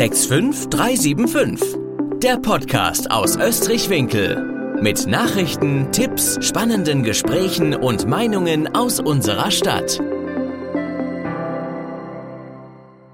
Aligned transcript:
65375. 0.00 1.76
Der 2.22 2.38
Podcast 2.38 3.10
aus 3.10 3.36
Österreich-Winkel. 3.36 4.80
Mit 4.80 5.06
Nachrichten, 5.06 5.92
Tipps, 5.92 6.38
spannenden 6.40 7.02
Gesprächen 7.02 7.74
und 7.74 8.08
Meinungen 8.08 8.74
aus 8.74 8.98
unserer 8.98 9.50
Stadt. 9.50 10.00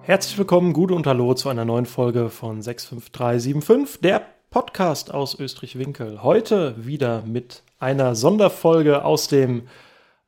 Herzlich 0.02 0.38
willkommen, 0.38 0.72
Gude 0.74 0.94
und 0.94 1.08
Hallo 1.08 1.34
zu 1.34 1.48
einer 1.48 1.64
neuen 1.64 1.86
Folge 1.86 2.30
von 2.30 2.62
65375, 2.62 4.00
der 4.02 4.22
Podcast 4.50 5.12
aus 5.12 5.36
Österreich-Winkel. 5.40 6.22
Heute 6.22 6.76
wieder 6.78 7.24
mit 7.26 7.64
einer 7.80 8.14
Sonderfolge 8.14 9.04
aus 9.04 9.26
dem 9.26 9.66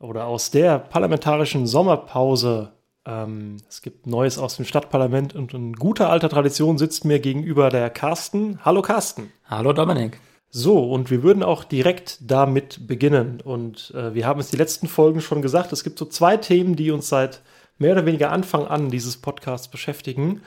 oder 0.00 0.26
aus 0.26 0.50
der 0.50 0.80
parlamentarischen 0.80 1.68
Sommerpause 1.68 2.72
ähm, 3.08 3.56
es 3.68 3.80
gibt 3.80 4.06
Neues 4.06 4.38
aus 4.38 4.56
dem 4.56 4.66
Stadtparlament 4.66 5.34
und 5.34 5.54
in 5.54 5.72
guter 5.72 6.10
alter 6.10 6.28
Tradition 6.28 6.76
sitzt 6.76 7.04
mir 7.04 7.18
gegenüber 7.18 7.70
der 7.70 7.88
Carsten. 7.88 8.60
Hallo 8.64 8.82
Carsten. 8.82 9.32
Hallo 9.46 9.72
Dominik. 9.72 10.20
So, 10.50 10.90
und 10.90 11.10
wir 11.10 11.22
würden 11.22 11.42
auch 11.42 11.64
direkt 11.64 12.18
damit 12.20 12.86
beginnen. 12.86 13.40
Und 13.42 13.92
äh, 13.94 14.14
wir 14.14 14.26
haben 14.26 14.40
es 14.40 14.50
die 14.50 14.56
letzten 14.56 14.88
Folgen 14.88 15.20
schon 15.20 15.42
gesagt, 15.42 15.72
es 15.72 15.84
gibt 15.84 15.98
so 15.98 16.04
zwei 16.04 16.36
Themen, 16.36 16.76
die 16.76 16.90
uns 16.90 17.08
seit 17.08 17.40
mehr 17.78 17.92
oder 17.92 18.06
weniger 18.06 18.30
Anfang 18.30 18.66
an 18.66 18.90
dieses 18.90 19.16
Podcasts 19.16 19.68
beschäftigen. 19.68 20.42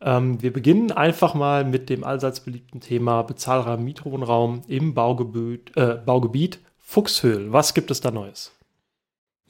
Ähm, 0.00 0.40
wir 0.42 0.52
beginnen 0.52 0.92
einfach 0.92 1.34
mal 1.34 1.64
mit 1.64 1.88
dem 1.88 2.04
allseits 2.04 2.40
beliebten 2.40 2.80
Thema 2.80 3.22
bezahlbarer 3.22 3.76
Mietwohnraum 3.76 4.62
im 4.68 4.94
Baugebiet, 4.94 5.76
äh, 5.76 5.96
Baugebiet 6.04 6.60
Fuchshöhl. 6.78 7.52
Was 7.52 7.74
gibt 7.74 7.90
es 7.90 8.00
da 8.00 8.10
Neues? 8.10 8.52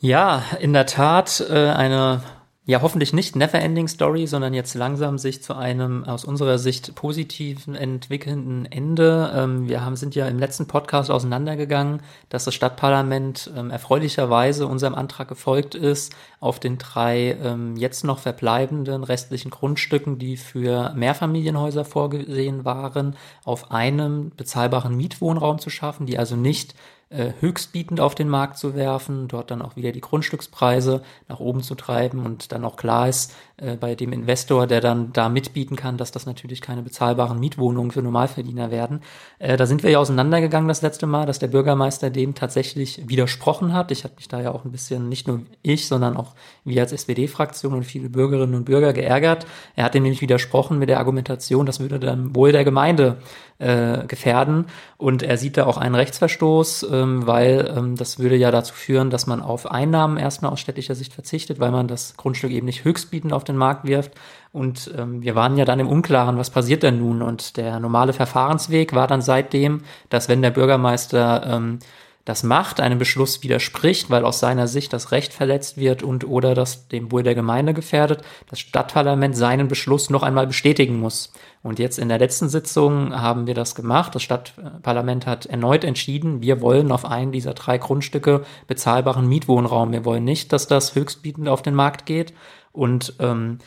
Ja, 0.00 0.42
in 0.60 0.72
der 0.72 0.86
Tat 0.86 1.44
äh, 1.48 1.70
eine 1.70 2.22
ja 2.66 2.80
hoffentlich 2.80 3.12
nicht 3.12 3.36
Neverending 3.36 3.88
Story, 3.88 4.26
sondern 4.26 4.54
jetzt 4.54 4.74
langsam 4.74 5.18
sich 5.18 5.42
zu 5.42 5.54
einem 5.54 6.04
aus 6.04 6.24
unserer 6.24 6.58
Sicht 6.58 6.94
positiven 6.94 7.74
entwickelnden 7.74 8.64
Ende. 8.64 9.32
Ähm, 9.34 9.68
wir 9.68 9.84
haben, 9.84 9.96
sind 9.96 10.14
ja 10.14 10.26
im 10.28 10.38
letzten 10.38 10.66
Podcast 10.66 11.10
auseinandergegangen, 11.10 12.00
dass 12.30 12.44
das 12.44 12.54
Stadtparlament 12.54 13.50
ähm, 13.54 13.70
erfreulicherweise 13.70 14.66
unserem 14.66 14.94
Antrag 14.94 15.28
gefolgt 15.28 15.74
ist, 15.74 16.14
auf 16.40 16.58
den 16.58 16.78
drei 16.78 17.36
ähm, 17.42 17.76
jetzt 17.76 18.02
noch 18.02 18.18
verbleibenden 18.18 19.04
restlichen 19.04 19.50
Grundstücken, 19.50 20.18
die 20.18 20.38
für 20.38 20.94
Mehrfamilienhäuser 20.94 21.84
vorgesehen 21.84 22.64
waren, 22.64 23.16
auf 23.44 23.72
einem 23.72 24.32
bezahlbaren 24.36 24.96
Mietwohnraum 24.96 25.58
zu 25.58 25.68
schaffen, 25.68 26.06
die 26.06 26.18
also 26.18 26.34
nicht 26.34 26.74
äh, 27.14 27.32
höchstbietend 27.40 28.00
auf 28.00 28.14
den 28.14 28.28
Markt 28.28 28.58
zu 28.58 28.74
werfen, 28.74 29.28
dort 29.28 29.50
dann 29.50 29.62
auch 29.62 29.76
wieder 29.76 29.92
die 29.92 30.00
Grundstückspreise 30.00 31.02
nach 31.28 31.38
oben 31.38 31.62
zu 31.62 31.74
treiben 31.76 32.26
und 32.26 32.50
dann 32.50 32.64
auch 32.64 32.76
klar 32.76 33.08
ist 33.08 33.32
äh, 33.56 33.76
bei 33.76 33.94
dem 33.94 34.12
Investor, 34.12 34.66
der 34.66 34.80
dann 34.80 35.12
da 35.12 35.28
mitbieten 35.28 35.76
kann, 35.76 35.96
dass 35.96 36.10
das 36.10 36.26
natürlich 36.26 36.60
keine 36.60 36.82
bezahlbaren 36.82 37.38
Mietwohnungen 37.38 37.92
für 37.92 38.02
Normalverdiener 38.02 38.72
werden. 38.72 39.00
Äh, 39.38 39.56
da 39.56 39.66
sind 39.66 39.84
wir 39.84 39.90
ja 39.90 40.00
auseinandergegangen 40.00 40.66
das 40.66 40.82
letzte 40.82 41.06
Mal, 41.06 41.24
dass 41.24 41.38
der 41.38 41.46
Bürgermeister 41.46 42.10
dem 42.10 42.34
tatsächlich 42.34 43.08
widersprochen 43.08 43.72
hat. 43.72 43.92
Ich 43.92 44.02
hatte 44.02 44.16
mich 44.16 44.26
da 44.26 44.40
ja 44.40 44.50
auch 44.50 44.64
ein 44.64 44.72
bisschen, 44.72 45.08
nicht 45.08 45.28
nur 45.28 45.42
ich, 45.62 45.86
sondern 45.86 46.16
auch 46.16 46.34
wir 46.64 46.82
als 46.82 46.92
SPD-Fraktion 46.92 47.74
und 47.74 47.84
viele 47.84 48.08
Bürgerinnen 48.08 48.56
und 48.56 48.64
Bürger 48.64 48.92
geärgert. 48.92 49.46
Er 49.76 49.84
hat 49.84 49.94
dem 49.94 50.02
nämlich 50.02 50.20
widersprochen 50.20 50.80
mit 50.80 50.88
der 50.88 50.98
Argumentation, 50.98 51.64
das 51.64 51.78
würde 51.78 52.00
dann 52.00 52.34
wohl 52.34 52.50
der 52.50 52.64
Gemeinde 52.64 53.18
äh, 53.58 54.06
gefährden. 54.06 54.66
Und 54.96 55.22
er 55.22 55.36
sieht 55.36 55.56
da 55.56 55.66
auch 55.66 55.78
einen 55.78 55.94
Rechtsverstoß, 55.94 56.86
ähm, 57.04 57.26
weil 57.26 57.72
ähm, 57.76 57.96
das 57.96 58.18
würde 58.18 58.36
ja 58.36 58.50
dazu 58.50 58.74
führen, 58.74 59.10
dass 59.10 59.26
man 59.26 59.40
auf 59.40 59.70
Einnahmen 59.70 60.16
erstmal 60.16 60.52
aus 60.52 60.60
städtischer 60.60 60.94
Sicht 60.94 61.12
verzichtet, 61.12 61.60
weil 61.60 61.70
man 61.70 61.88
das 61.88 62.16
Grundstück 62.16 62.50
eben 62.50 62.66
nicht 62.66 62.84
höchstbietend 62.84 63.32
auf 63.32 63.44
den 63.44 63.56
Markt 63.56 63.84
wirft. 63.84 64.12
Und 64.52 64.92
ähm, 64.96 65.22
wir 65.22 65.34
waren 65.34 65.56
ja 65.56 65.64
dann 65.64 65.80
im 65.80 65.88
Unklaren, 65.88 66.38
was 66.38 66.50
passiert 66.50 66.82
denn 66.82 66.98
nun? 66.98 67.22
Und 67.22 67.56
der 67.56 67.80
normale 67.80 68.12
Verfahrensweg 68.12 68.94
war 68.94 69.06
dann 69.06 69.22
seitdem, 69.22 69.82
dass 70.08 70.28
wenn 70.28 70.42
der 70.42 70.50
Bürgermeister 70.50 71.46
ähm, 71.46 71.78
das 72.24 72.42
macht, 72.42 72.80
einem 72.80 72.98
Beschluss 72.98 73.42
widerspricht, 73.42 74.08
weil 74.08 74.24
aus 74.24 74.40
seiner 74.40 74.66
Sicht 74.66 74.94
das 74.94 75.12
Recht 75.12 75.34
verletzt 75.34 75.76
wird 75.76 76.02
und 76.02 76.26
oder 76.26 76.54
das 76.54 76.88
dem 76.88 77.12
Wohl 77.12 77.22
der 77.22 77.34
Gemeinde 77.34 77.74
gefährdet, 77.74 78.22
das 78.48 78.60
Stadtparlament 78.60 79.36
seinen 79.36 79.68
Beschluss 79.68 80.08
noch 80.08 80.22
einmal 80.22 80.46
bestätigen 80.46 80.98
muss. 80.98 81.32
Und 81.62 81.78
jetzt 81.78 81.98
in 81.98 82.08
der 82.08 82.18
letzten 82.18 82.48
Sitzung 82.48 83.14
haben 83.14 83.46
wir 83.46 83.54
das 83.54 83.74
gemacht. 83.74 84.14
Das 84.14 84.22
Stadtparlament 84.22 85.26
hat 85.26 85.46
erneut 85.46 85.84
entschieden, 85.84 86.40
wir 86.40 86.62
wollen 86.62 86.92
auf 86.92 87.04
einen 87.04 87.32
dieser 87.32 87.52
drei 87.52 87.76
Grundstücke 87.76 88.44
bezahlbaren 88.68 89.28
Mietwohnraum. 89.28 89.92
Wir 89.92 90.06
wollen 90.06 90.24
nicht, 90.24 90.52
dass 90.52 90.66
das 90.66 90.94
höchstbietend 90.94 91.48
auf 91.48 91.60
den 91.60 91.74
Markt 91.74 92.06
geht. 92.06 92.32
Und 92.72 93.14
ähm, 93.18 93.58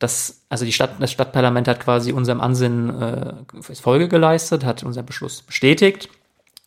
das, 0.00 0.42
also 0.48 0.64
die 0.64 0.72
Stadt, 0.72 0.96
das 0.98 1.12
Stadtparlament 1.12 1.68
hat 1.68 1.78
quasi 1.78 2.12
unserem 2.12 2.40
Ansinnen 2.40 3.02
äh, 3.02 3.34
Folge 3.74 4.08
geleistet, 4.08 4.64
hat 4.64 4.82
unseren 4.82 5.06
Beschluss 5.06 5.42
bestätigt. 5.42 6.08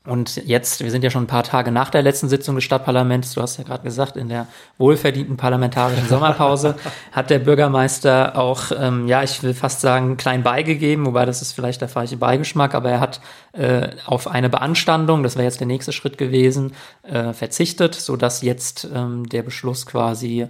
Und 0.06 0.36
jetzt, 0.46 0.84
wir 0.84 0.92
sind 0.92 1.02
ja 1.06 1.10
schon 1.10 1.24
ein 1.24 1.28
paar 1.28 1.44
Tage 1.44 1.72
nach 1.72 1.90
der 1.90 2.02
letzten 2.02 2.28
Sitzung 2.28 2.56
des 2.56 2.66
Stadtparlaments, 2.66 3.36
du 3.36 3.42
hast 3.42 3.58
ja 3.58 3.64
gerade 3.64 3.84
gesagt, 3.84 4.18
in 4.18 4.28
der 4.28 4.48
wohlverdienten 4.78 5.38
parlamentarischen 5.38 6.10
Sommerpause 6.10 6.76
hat 7.14 7.30
der 7.30 7.40
Bürgermeister 7.40 8.38
auch, 8.38 8.72
ähm, 8.78 9.08
ja, 9.08 9.24
ich 9.24 9.42
will 9.44 9.54
fast 9.54 9.80
sagen, 9.80 10.18
klein 10.18 10.44
beigegeben, 10.44 11.06
wobei 11.06 11.26
das 11.26 11.42
ist 11.42 11.54
vielleicht 11.54 11.80
der 11.80 11.88
falsche 11.88 12.18
Beigeschmack, 12.18 12.76
aber 12.76 12.90
er 12.90 13.00
hat 13.00 13.22
äh, 13.54 13.92
auf 14.06 14.28
eine 14.28 14.50
Beanstandung, 14.50 15.24
das 15.24 15.38
wäre 15.38 15.46
jetzt 15.46 15.62
der 15.62 15.68
nächste 15.68 15.94
Schritt 15.94 16.18
gewesen, 16.18 16.74
äh, 17.04 17.32
verzichtet, 17.32 17.96
so 17.96 18.18
dass 18.18 18.42
jetzt 18.42 18.86
ähm, 18.94 19.30
der 19.30 19.44
Beschluss 19.44 19.86
quasi 19.86 20.42
äh, 20.42 20.48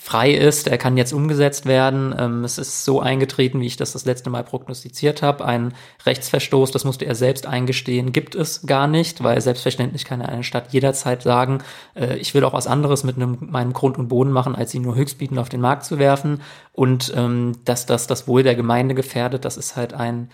frei 0.00 0.30
ist. 0.30 0.68
Er 0.68 0.78
kann 0.78 0.96
jetzt 0.96 1.12
umgesetzt 1.12 1.66
werden. 1.66 2.14
Ähm, 2.16 2.44
es 2.44 2.56
ist 2.56 2.84
so 2.84 3.00
eingetreten, 3.00 3.60
wie 3.60 3.66
ich 3.66 3.76
das 3.76 3.92
das 3.92 4.04
letzte 4.04 4.30
Mal 4.30 4.44
prognostiziert 4.44 5.22
habe. 5.22 5.44
Ein 5.44 5.74
Rechtsverstoß, 6.06 6.70
das 6.70 6.84
musste 6.84 7.04
er 7.04 7.16
selbst 7.16 7.46
eingestehen, 7.46 8.12
gibt 8.12 8.36
es 8.36 8.64
gar 8.64 8.86
nicht, 8.86 9.24
weil 9.24 9.40
selbstverständlich 9.40 10.04
kann 10.04 10.22
eine 10.22 10.44
Stadt 10.44 10.72
jederzeit 10.72 11.22
sagen, 11.22 11.58
äh, 11.94 12.16
ich 12.16 12.32
will 12.32 12.44
auch 12.44 12.52
was 12.52 12.68
anderes 12.68 13.02
mit 13.02 13.16
einem, 13.16 13.38
meinem 13.40 13.72
Grund 13.72 13.98
und 13.98 14.08
Boden 14.08 14.30
machen, 14.30 14.54
als 14.54 14.72
ihn 14.72 14.82
nur 14.82 14.94
höchstbietend 14.94 15.38
auf 15.38 15.48
den 15.48 15.60
Markt 15.60 15.84
zu 15.84 15.98
werfen. 15.98 16.42
Und 16.72 17.12
ähm, 17.16 17.56
dass 17.64 17.84
das 17.84 18.06
das 18.06 18.28
Wohl 18.28 18.44
der 18.44 18.54
Gemeinde 18.54 18.94
gefährdet, 18.94 19.44
das 19.44 19.56
ist 19.56 19.74
halt 19.74 19.94
ein 19.94 20.30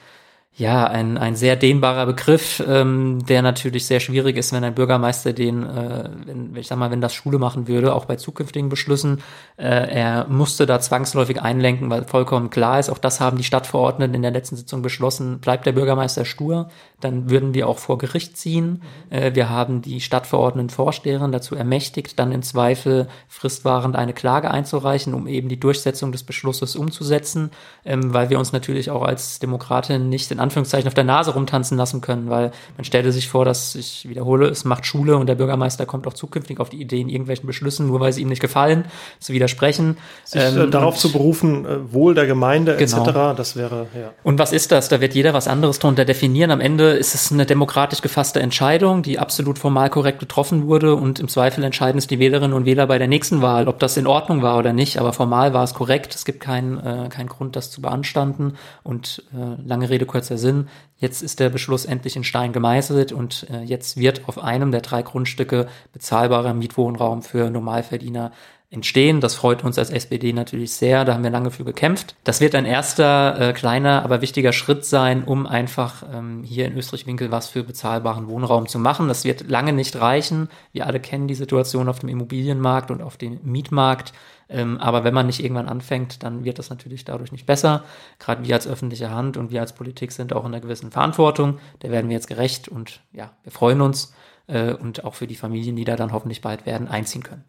ja, 0.56 0.84
ein, 0.84 1.18
ein 1.18 1.34
sehr 1.34 1.56
dehnbarer 1.56 2.06
Begriff, 2.06 2.62
ähm, 2.64 3.26
der 3.26 3.42
natürlich 3.42 3.86
sehr 3.86 3.98
schwierig 3.98 4.36
ist, 4.36 4.52
wenn 4.52 4.62
ein 4.62 4.74
Bürgermeister 4.74 5.32
den, 5.32 5.64
äh, 5.64 6.08
wenn, 6.26 6.54
ich 6.54 6.68
sag 6.68 6.78
mal, 6.78 6.92
wenn 6.92 7.00
das 7.00 7.12
Schule 7.12 7.40
machen 7.40 7.66
würde, 7.66 7.92
auch 7.92 8.04
bei 8.04 8.14
zukünftigen 8.14 8.68
Beschlüssen, 8.68 9.20
äh, 9.56 9.64
er 9.64 10.28
musste 10.28 10.64
da 10.64 10.78
zwangsläufig 10.78 11.42
einlenken, 11.42 11.90
weil 11.90 12.04
vollkommen 12.04 12.50
klar 12.50 12.78
ist, 12.78 12.88
auch 12.88 12.98
das 12.98 13.20
haben 13.20 13.36
die 13.36 13.42
Stadtverordneten 13.42 14.14
in 14.14 14.22
der 14.22 14.30
letzten 14.30 14.54
Sitzung 14.54 14.80
beschlossen, 14.80 15.40
bleibt 15.40 15.66
der 15.66 15.72
Bürgermeister 15.72 16.24
stur, 16.24 16.68
dann 17.00 17.28
würden 17.28 17.52
wir 17.52 17.68
auch 17.68 17.78
vor 17.78 17.98
Gericht 17.98 18.36
ziehen. 18.36 18.82
Äh, 19.10 19.34
wir 19.34 19.50
haben 19.50 19.82
die 19.82 20.00
Stadtverordneten 20.00 20.70
Vorsteherin 20.70 21.32
dazu 21.32 21.56
ermächtigt, 21.56 22.16
dann 22.16 22.30
im 22.30 22.42
Zweifel 22.42 23.08
fristwahrend 23.26 23.96
eine 23.96 24.12
Klage 24.12 24.52
einzureichen, 24.52 25.14
um 25.14 25.26
eben 25.26 25.48
die 25.48 25.58
Durchsetzung 25.58 26.12
des 26.12 26.22
Beschlusses 26.22 26.76
umzusetzen, 26.76 27.50
ähm, 27.84 28.14
weil 28.14 28.30
wir 28.30 28.38
uns 28.38 28.52
natürlich 28.52 28.90
auch 28.90 29.02
als 29.02 29.40
Demokratin 29.40 30.08
nicht 30.08 30.30
in 30.30 30.43
Anführungszeichen 30.44 30.86
auf 30.86 30.94
der 30.94 31.04
Nase 31.04 31.32
rumtanzen 31.32 31.76
lassen 31.76 32.00
können, 32.00 32.30
weil 32.30 32.52
man 32.76 32.84
stellte 32.84 33.12
sich 33.12 33.28
vor, 33.28 33.44
dass 33.44 33.74
ich 33.74 34.08
wiederhole, 34.08 34.48
es 34.48 34.64
macht 34.64 34.86
Schule 34.86 35.16
und 35.16 35.26
der 35.26 35.34
Bürgermeister 35.34 35.86
kommt 35.86 36.06
auch 36.06 36.12
zukünftig 36.12 36.60
auf 36.60 36.70
die 36.70 36.80
Idee, 36.80 37.00
in 37.00 37.08
irgendwelchen 37.08 37.46
Beschlüssen, 37.46 37.88
nur 37.88 38.00
weil 38.00 38.12
sie 38.12 38.22
ihm 38.22 38.28
nicht 38.28 38.40
gefallen, 38.40 38.84
zu 39.18 39.32
widersprechen. 39.32 39.96
Sich 40.24 40.40
äh, 40.40 40.48
ähm, 40.48 40.70
darauf 40.70 40.96
zu 40.96 41.10
berufen, 41.10 41.66
äh, 41.66 41.92
Wohl 41.92 42.14
der 42.14 42.26
Gemeinde 42.26 42.76
genau. 42.76 43.02
etc., 43.02 43.36
das 43.36 43.56
wäre, 43.56 43.86
ja. 43.94 44.12
Und 44.22 44.38
was 44.38 44.52
ist 44.52 44.70
das? 44.72 44.88
Da 44.88 45.00
wird 45.00 45.14
jeder 45.14 45.34
was 45.34 45.48
anderes 45.48 45.78
drunter 45.78 46.04
definieren. 46.04 46.50
Am 46.50 46.60
Ende 46.60 46.90
ist 46.90 47.14
es 47.14 47.32
eine 47.32 47.46
demokratisch 47.46 48.02
gefasste 48.02 48.40
Entscheidung, 48.40 49.02
die 49.02 49.18
absolut 49.18 49.58
formal 49.58 49.90
korrekt 49.90 50.20
getroffen 50.20 50.66
wurde 50.66 50.94
und 50.94 51.18
im 51.18 51.28
Zweifel 51.28 51.64
entscheiden 51.64 51.98
es 51.98 52.06
die 52.06 52.18
Wählerinnen 52.18 52.52
und 52.52 52.66
Wähler 52.66 52.86
bei 52.86 52.98
der 52.98 53.08
nächsten 53.08 53.42
Wahl, 53.42 53.68
ob 53.68 53.78
das 53.78 53.96
in 53.96 54.06
Ordnung 54.06 54.42
war 54.42 54.58
oder 54.58 54.72
nicht, 54.72 54.98
aber 54.98 55.12
formal 55.12 55.54
war 55.54 55.64
es 55.64 55.74
korrekt. 55.74 56.14
Es 56.14 56.24
gibt 56.24 56.40
keinen 56.40 56.78
äh, 56.78 57.08
keinen 57.08 57.28
Grund, 57.28 57.56
das 57.56 57.70
zu 57.70 57.80
beanstanden 57.80 58.54
und 58.82 59.22
äh, 59.32 59.62
lange 59.66 59.88
Rede, 59.88 60.06
kurzer 60.06 60.33
der 60.34 60.38
Sinn, 60.38 60.68
jetzt 60.98 61.22
ist 61.22 61.38
der 61.38 61.48
Beschluss 61.48 61.84
endlich 61.84 62.16
in 62.16 62.24
Stein 62.24 62.52
gemeißelt 62.52 63.12
und 63.12 63.46
äh, 63.50 63.62
jetzt 63.62 63.96
wird 63.96 64.28
auf 64.28 64.38
einem 64.42 64.72
der 64.72 64.80
drei 64.80 65.02
Grundstücke 65.02 65.68
bezahlbarer 65.92 66.54
Mietwohnraum 66.54 67.22
für 67.22 67.50
Normalverdiener 67.50 68.32
entstehen. 68.74 69.20
Das 69.20 69.34
freut 69.34 69.64
uns 69.64 69.78
als 69.78 69.90
SPD 69.90 70.32
natürlich 70.32 70.72
sehr. 70.72 71.04
Da 71.04 71.14
haben 71.14 71.24
wir 71.24 71.30
lange 71.30 71.50
für 71.50 71.64
gekämpft. 71.64 72.16
Das 72.24 72.40
wird 72.40 72.54
ein 72.54 72.66
erster 72.66 73.38
äh, 73.40 73.52
kleiner, 73.52 74.04
aber 74.04 74.20
wichtiger 74.20 74.52
Schritt 74.52 74.84
sein, 74.84 75.24
um 75.24 75.46
einfach 75.46 76.02
ähm, 76.12 76.42
hier 76.44 76.66
in 76.66 76.76
Österreich-Winkel 76.76 77.30
was 77.30 77.48
für 77.48 77.64
bezahlbaren 77.64 78.28
Wohnraum 78.28 78.68
zu 78.68 78.78
machen. 78.78 79.08
Das 79.08 79.24
wird 79.24 79.48
lange 79.48 79.72
nicht 79.72 79.96
reichen. 79.96 80.48
Wir 80.72 80.86
alle 80.86 81.00
kennen 81.00 81.28
die 81.28 81.34
Situation 81.34 81.88
auf 81.88 82.00
dem 82.00 82.08
Immobilienmarkt 82.08 82.90
und 82.90 83.02
auf 83.02 83.16
dem 83.16 83.40
Mietmarkt. 83.42 84.12
Ähm, 84.48 84.78
aber 84.78 85.04
wenn 85.04 85.14
man 85.14 85.26
nicht 85.26 85.42
irgendwann 85.42 85.68
anfängt, 85.68 86.22
dann 86.22 86.44
wird 86.44 86.58
das 86.58 86.70
natürlich 86.70 87.04
dadurch 87.04 87.32
nicht 87.32 87.46
besser. 87.46 87.84
Gerade 88.18 88.44
wir 88.46 88.54
als 88.54 88.66
öffentliche 88.66 89.10
Hand 89.10 89.36
und 89.36 89.50
wir 89.50 89.60
als 89.60 89.74
Politik 89.74 90.12
sind 90.12 90.32
auch 90.32 90.44
in 90.44 90.52
einer 90.52 90.60
gewissen 90.60 90.90
Verantwortung. 90.90 91.58
Der 91.82 91.90
werden 91.90 92.08
wir 92.08 92.14
jetzt 92.14 92.28
gerecht 92.28 92.68
und 92.68 93.00
ja, 93.12 93.32
wir 93.42 93.52
freuen 93.52 93.80
uns 93.80 94.14
äh, 94.46 94.72
und 94.74 95.04
auch 95.04 95.14
für 95.14 95.26
die 95.26 95.36
Familien, 95.36 95.76
die 95.76 95.84
da 95.84 95.96
dann 95.96 96.12
hoffentlich 96.12 96.40
bald 96.40 96.66
werden, 96.66 96.88
einziehen 96.88 97.22
können. 97.22 97.44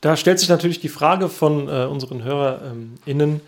Da 0.00 0.16
stellt 0.16 0.38
sich 0.38 0.48
natürlich 0.48 0.80
die 0.80 0.88
Frage 0.88 1.28
von 1.28 1.68
äh, 1.68 1.86
unseren 1.86 2.22
HörerInnen, 2.22 3.40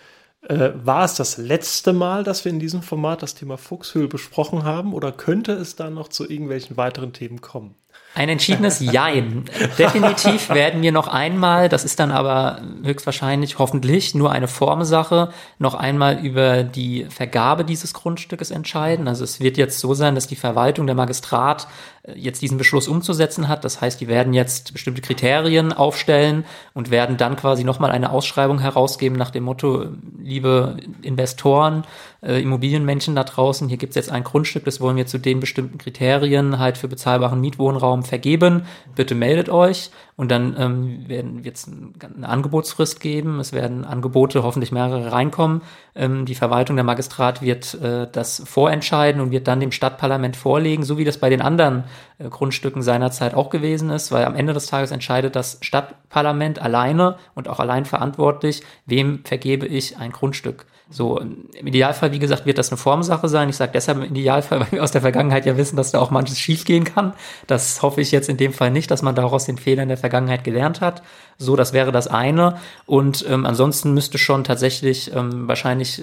Äh, 0.43 0.73
war 0.75 1.05
es 1.05 1.15
das 1.17 1.37
letzte 1.37 1.93
Mal, 1.93 2.25
dass 2.25 2.45
wir 2.45 2.53
in 2.53 2.61
diesem 2.61 2.83
Format 2.83 3.23
das 3.23 3.35
Thema 3.35 3.59
Fuchshöhl 3.59 4.09
besprochen 4.09 4.65
haben 4.65 4.95
oder 4.95 5.13
könnte 5.13 5.53
es 5.53 5.77
da 5.77 5.91
noch 5.91 6.09
zu 6.09 6.29
irgendwelchen 6.29 6.77
weiteren 6.79 7.13
Themen 7.13 7.43
kommen? 7.43 7.75
Ein 8.13 8.29
entschiedenes 8.29 8.81
Jein. 8.81 9.45
Definitiv 9.79 10.49
werden 10.51 10.83
wir 10.83 10.91
noch 10.91 11.07
einmal, 11.07 11.69
das 11.69 11.85
ist 11.85 12.01
dann 12.01 12.11
aber 12.11 12.61
höchstwahrscheinlich 12.83 13.59
hoffentlich 13.61 14.17
nur 14.17 14.33
eine 14.33 14.49
Formsache, 14.49 15.31
noch 15.59 15.75
einmal 15.75 16.19
über 16.25 16.65
die 16.65 17.07
Vergabe 17.09 17.65
dieses 17.65 17.95
Grundstückes 17.95 18.51
entscheiden. 18.51 19.07
Also 19.07 19.23
es 19.23 19.39
wird 19.39 19.57
jetzt 19.57 19.79
so 19.79 19.95
sein, 19.95 20.17
dass 20.17 20.27
die 20.27 20.35
Verwaltung, 20.37 20.87
der 20.87 20.97
Magistrat 20.97 21.69
äh, 22.03 22.19
jetzt 22.19 22.43
diesen 22.43 22.59
Beschluss 22.59 22.89
umzusetzen 22.89 23.47
hat. 23.47 23.65
Das 23.65 23.81
heißt, 23.81 24.01
die 24.01 24.09
werden 24.09 24.33
jetzt 24.33 24.73
bestimmte 24.73 25.03
Kriterien 25.03 25.73
aufstellen 25.73 26.45
und 26.75 26.91
werden 26.91 27.17
dann 27.17 27.37
quasi 27.37 27.63
nochmal 27.63 27.93
eine 27.93 28.11
Ausschreibung 28.11 28.59
herausgeben 28.59 29.17
nach 29.17 29.31
dem 29.31 29.45
Motto, 29.45 29.87
liebe 30.19 30.79
Investoren, 31.03 31.85
äh, 32.23 32.43
Immobilienmenschen 32.43 33.15
da 33.15 33.25
draußen, 33.25 33.69
hier 33.69 33.79
gibt 33.79 33.91
es 33.91 33.97
jetzt 33.97 34.11
ein 34.11 34.25
Grundstück, 34.25 34.65
das 34.65 34.81
wollen 34.81 34.97
wir 34.97 35.07
zu 35.07 35.19
den 35.19 35.41
bestimmten 35.41 35.79
Kriterien 35.79 36.59
halt 36.59 36.77
für 36.77 36.89
bezahlbaren 36.89 37.41
Mietwohnraum 37.41 38.00
vergeben. 38.03 38.67
Bitte 38.95 39.15
meldet 39.15 39.49
euch 39.49 39.91
und 40.17 40.31
dann 40.31 40.55
ähm, 40.59 41.09
werden 41.09 41.45
wird 41.45 41.57
es 41.57 41.67
eine 41.67 42.29
Angebotsfrist 42.29 43.01
geben. 43.01 43.41
Es 43.41 43.53
werden 43.53 43.85
Angebote, 43.85 44.43
hoffentlich 44.43 44.71
mehrere 44.71 45.13
reinkommen. 45.13 45.63
Ähm, 45.95 46.27
die 46.27 46.35
Verwaltung 46.35 46.77
der 46.77 46.85
Magistrat 46.85 47.41
wird 47.41 47.75
äh, 47.75 48.07
das 48.11 48.43
vorentscheiden 48.45 49.21
und 49.21 49.31
wird 49.31 49.49
dann 49.49 49.61
dem 49.61 49.73
Stadtparlament 49.73 50.37
vorlegen, 50.37 50.83
so 50.83 50.99
wie 50.99 51.05
das 51.05 51.19
bei 51.19 51.31
den 51.31 51.41
anderen 51.41 51.85
äh, 52.19 52.29
Grundstücken 52.29 52.83
seinerzeit 52.83 53.35
auch 53.35 53.51
gewesen 53.51 53.91
ist, 53.91 54.13
weil 54.13 54.25
am 54.25 54.37
Ende 54.37 54.53
des 54.53 54.67
Tages 54.67 54.91
entscheidet 54.91 55.37
das 55.37 55.59
Stadtparlament 55.63 56.61
alleine 56.61 57.17
und 57.35 57.49
auch 57.49 57.61
allein 57.61 57.87
verantwortlich, 57.87 58.63
wem 58.87 59.25
vergebe 59.25 59.67
ich 59.67 59.97
ein 59.97 60.13
Grundstück. 60.13 60.67
So, 60.93 61.19
im 61.19 61.67
Idealfall, 61.67 62.11
wie 62.11 62.19
gesagt, 62.19 62.47
wird 62.47 62.59
das 62.59 62.71
eine 62.71 62.77
Formsache 62.77 63.29
sein. 63.29 63.49
Ich 63.49 63.57
sage 63.57 63.71
deshalb 63.73 63.99
im 63.99 64.05
Idealfall, 64.05 64.61
weil 64.61 64.73
wir 64.73 64.83
aus 64.83 64.91
der 64.91 65.01
Vergangenheit 65.01 65.47
ja 65.47 65.57
wissen, 65.57 65.77
dass 65.77 65.93
da 65.93 66.01
auch 66.01 66.11
manches 66.11 66.39
schiefgehen 66.39 66.85
kann. 66.85 67.15
Das 67.47 67.81
hoffe 67.83 68.01
ich 68.01 68.11
jetzt 68.11 68.29
in 68.29 68.37
dem 68.37 68.53
Fall 68.53 68.73
nicht, 68.73 68.91
dass 68.91 69.03
man 69.03 69.15
daraus 69.15 69.47
den 69.47 69.57
Fehlern 69.57 69.89
der 69.89 69.97
Vergangenheit 69.97 70.43
gelernt 70.43 70.81
hat. 70.81 71.03
So, 71.43 71.57
das 71.57 71.73
wäre 71.73 71.91
das 71.91 72.07
eine. 72.07 72.57
Und 72.85 73.25
ähm, 73.27 73.47
ansonsten 73.47 73.95
müsste 73.95 74.19
schon 74.19 74.45
tatsächlich 74.45 75.11
ähm, 75.15 75.49
wahrscheinlich 75.49 76.03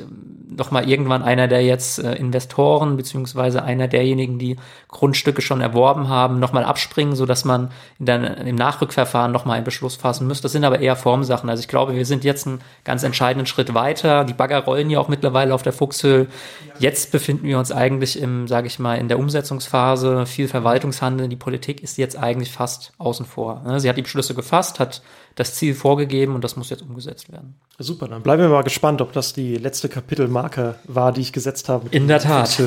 noch 0.49 0.71
mal 0.71 0.89
irgendwann 0.89 1.21
einer 1.21 1.47
der 1.47 1.63
jetzt 1.63 1.99
äh, 1.99 2.15
Investoren 2.15 2.97
beziehungsweise 2.97 3.61
einer 3.61 3.87
derjenigen, 3.87 4.39
die 4.39 4.55
Grundstücke 4.87 5.43
schon 5.43 5.61
erworben 5.61 6.09
haben, 6.09 6.39
noch 6.39 6.53
mal 6.53 6.63
abspringen, 6.63 7.15
so 7.15 7.27
dass 7.27 7.45
man 7.45 7.69
der, 7.99 8.37
im 8.37 8.55
Nachrückverfahren 8.55 9.31
noch 9.31 9.45
mal 9.45 9.53
einen 9.53 9.63
Beschluss 9.63 9.95
fassen 9.95 10.25
müsste. 10.25 10.43
Das 10.43 10.53
sind 10.53 10.65
aber 10.65 10.79
eher 10.79 10.95
Formsachen. 10.95 11.51
Also 11.51 11.61
ich 11.61 11.67
glaube, 11.67 11.93
wir 11.93 12.05
sind 12.07 12.23
jetzt 12.23 12.47
einen 12.47 12.61
ganz 12.83 13.03
entscheidenden 13.03 13.45
Schritt 13.45 13.75
weiter. 13.75 14.23
Die 14.23 14.33
Bagger 14.33 14.63
rollen 14.63 14.89
ja 14.89 14.99
auch 14.99 15.07
mittlerweile 15.07 15.53
auf 15.53 15.61
der 15.61 15.73
Fuchshöhe. 15.73 16.25
Jetzt 16.79 17.11
befinden 17.11 17.45
wir 17.45 17.59
uns 17.59 17.71
eigentlich 17.71 18.19
im, 18.19 18.47
sage 18.47 18.67
ich 18.67 18.79
mal, 18.79 18.95
in 18.95 19.07
der 19.07 19.19
Umsetzungsphase. 19.19 20.25
Viel 20.25 20.47
Verwaltungshandel. 20.47 21.27
Die 21.27 21.35
Politik 21.35 21.81
ist 21.81 21.97
jetzt 21.97 22.17
eigentlich 22.17 22.51
fast 22.51 22.93
außen 22.97 23.25
vor. 23.25 23.63
Ne? 23.63 23.79
Sie 23.79 23.89
hat 23.89 23.97
die 23.97 24.01
Beschlüsse 24.01 24.35
gefasst, 24.35 24.79
hat 24.79 25.01
das 25.35 25.55
Ziel 25.55 25.73
vorgegeben 25.75 26.35
und 26.35 26.43
das 26.43 26.55
muss 26.55 26.69
jetzt 26.69 26.81
umgesetzt 26.81 27.31
werden. 27.31 27.59
Super, 27.79 28.07
dann 28.07 28.23
bleiben 28.23 28.41
wir 28.41 28.49
mal 28.49 28.63
gespannt, 28.63 29.01
ob 29.01 29.13
das 29.13 29.33
die 29.33 29.55
letzte 29.55 29.89
Kapitelmarke 29.89 30.75
war, 30.85 31.11
die 31.11 31.21
ich 31.21 31.33
gesetzt 31.33 31.69
habe. 31.69 31.87
In 31.91 32.07
der 32.07 32.19
Tat. 32.19 32.61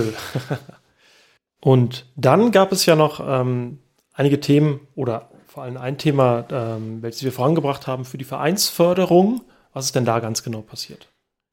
und 1.61 2.07
dann 2.17 2.53
gab 2.53 2.73
es 2.73 2.87
ja 2.87 2.97
noch 2.97 3.21
ähm, 3.27 3.79
einige 4.13 4.41
Themen 4.41 4.81
oder 4.95 5.31
vor 5.47 5.65
allem 5.65 5.77
ein 5.77 5.99
Thema, 5.99 6.45
ähm, 6.51 7.03
welches 7.03 7.25
wir 7.25 7.33
vorangebracht 7.33 7.87
haben 7.87 8.05
für 8.05 8.19
die 8.19 8.25
Vereinsförderung. 8.25 9.43
Was 9.73 9.87
ist 9.87 9.97
denn 9.97 10.05
da 10.05 10.21
ganz 10.21 10.43
genau 10.43 10.63
passiert? 10.63 11.10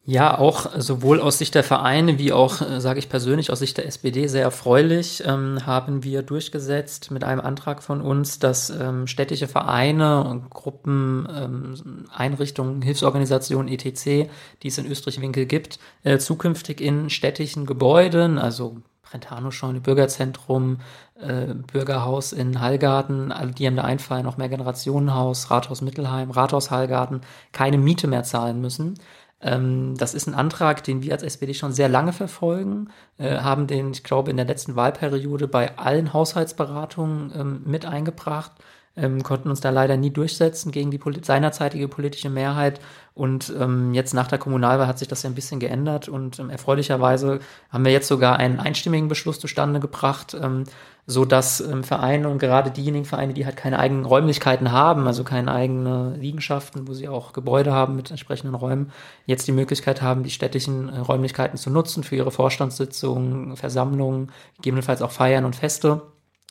Ja, 0.09 0.37
auch 0.37 0.71
sowohl 0.77 1.19
aus 1.19 1.37
Sicht 1.37 1.53
der 1.53 1.65
Vereine 1.65 2.17
wie 2.17 2.31
auch, 2.31 2.61
äh, 2.61 2.79
sage 2.79 2.97
ich 2.97 3.09
persönlich, 3.09 3.51
aus 3.51 3.59
Sicht 3.59 3.75
der 3.75 3.85
SPD 3.87 4.27
sehr 4.27 4.43
erfreulich 4.43 5.21
ähm, 5.25 5.65
haben 5.65 6.01
wir 6.01 6.21
durchgesetzt 6.21 7.11
mit 7.11 7.25
einem 7.25 7.41
Antrag 7.41 7.83
von 7.83 7.99
uns, 7.99 8.39
dass 8.39 8.69
ähm, 8.69 9.05
städtische 9.07 9.49
Vereine 9.49 10.23
und 10.23 10.49
Gruppen, 10.49 11.27
ähm, 11.29 12.05
Einrichtungen, 12.09 12.81
Hilfsorganisationen 12.81 13.67
etc., 13.67 14.29
die 14.63 14.69
es 14.69 14.77
in 14.77 14.89
Österreich-Winkel 14.89 15.45
gibt, 15.45 15.77
äh, 16.05 16.17
zukünftig 16.19 16.79
in 16.79 17.09
städtischen 17.09 17.65
Gebäuden, 17.65 18.37
also 18.37 18.77
Brentano-Scheune, 19.09 19.81
Bürgerzentrum, 19.81 20.79
äh, 21.19 21.53
Bürgerhaus 21.53 22.31
in 22.31 22.61
Hallgarten, 22.61 23.33
all 23.33 23.51
die 23.51 23.67
haben 23.67 23.75
da 23.75 23.83
einfallen, 23.83 24.23
noch 24.23 24.37
mehr 24.37 24.49
Generationenhaus, 24.49 25.51
Rathaus 25.51 25.81
Mittelheim, 25.81 26.31
Rathaus 26.31 26.71
Hallgarten, 26.71 27.21
keine 27.51 27.77
Miete 27.77 28.07
mehr 28.07 28.23
zahlen 28.23 28.61
müssen. 28.61 28.95
Ähm, 29.41 29.95
das 29.97 30.13
ist 30.13 30.27
ein 30.27 30.33
Antrag, 30.33 30.83
den 30.83 31.03
wir 31.03 31.13
als 31.13 31.23
SPD 31.23 31.53
schon 31.53 31.71
sehr 31.71 31.89
lange 31.89 32.13
verfolgen, 32.13 32.89
äh, 33.17 33.37
haben 33.37 33.67
den, 33.67 33.91
ich 33.91 34.03
glaube, 34.03 34.31
in 34.31 34.37
der 34.37 34.45
letzten 34.47 34.75
Wahlperiode 34.75 35.47
bei 35.47 35.77
allen 35.77 36.13
Haushaltsberatungen 36.13 37.31
ähm, 37.35 37.61
mit 37.65 37.85
eingebracht, 37.85 38.53
ähm, 38.97 39.23
konnten 39.23 39.49
uns 39.49 39.61
da 39.61 39.69
leider 39.69 39.95
nie 39.95 40.09
durchsetzen 40.09 40.71
gegen 40.71 40.91
die 40.91 40.97
polit 40.97 41.25
seinerzeitige 41.25 41.87
politische 41.87 42.29
Mehrheit. 42.29 42.79
Und 43.13 43.51
ähm, 43.59 43.95
jetzt 43.95 44.13
nach 44.13 44.27
der 44.27 44.37
Kommunalwahl 44.37 44.87
hat 44.87 44.99
sich 44.99 45.07
das 45.07 45.23
ja 45.23 45.29
ein 45.29 45.35
bisschen 45.35 45.59
geändert 45.59 46.07
und 46.07 46.37
ähm, 46.37 46.51
erfreulicherweise 46.51 47.39
haben 47.71 47.83
wir 47.83 47.91
jetzt 47.91 48.07
sogar 48.07 48.37
einen 48.37 48.59
einstimmigen 48.59 49.07
Beschluss 49.07 49.39
zustande 49.39 49.79
gebracht, 49.79 50.37
ähm, 50.39 50.65
so 51.07 51.25
dass 51.25 51.59
ähm, 51.61 51.83
Vereine 51.83 52.29
und 52.29 52.37
gerade 52.37 52.69
diejenigen 52.69 53.05
Vereine, 53.05 53.33
die 53.33 53.45
halt 53.45 53.57
keine 53.57 53.79
eigenen 53.79 54.05
Räumlichkeiten 54.05 54.71
haben, 54.71 55.07
also 55.07 55.23
keine 55.23 55.51
eigenen 55.51 56.19
Liegenschaften, 56.21 56.87
wo 56.87 56.93
sie 56.93 57.07
auch 57.07 57.33
Gebäude 57.33 57.73
haben 57.73 57.95
mit 57.95 58.11
entsprechenden 58.11 58.53
Räumen, 58.53 58.91
jetzt 59.25 59.47
die 59.47 59.53
Möglichkeit 59.53 60.03
haben, 60.03 60.21
die 60.21 60.29
städtischen 60.29 60.89
äh, 60.89 60.99
Räumlichkeiten 60.99 61.57
zu 61.57 61.71
nutzen 61.71 62.03
für 62.03 62.17
ihre 62.17 62.31
Vorstandssitzungen, 62.31 63.57
Versammlungen, 63.57 64.31
gegebenenfalls 64.57 65.01
auch 65.01 65.11
Feiern 65.11 65.45
und 65.45 65.55
Feste 65.55 66.03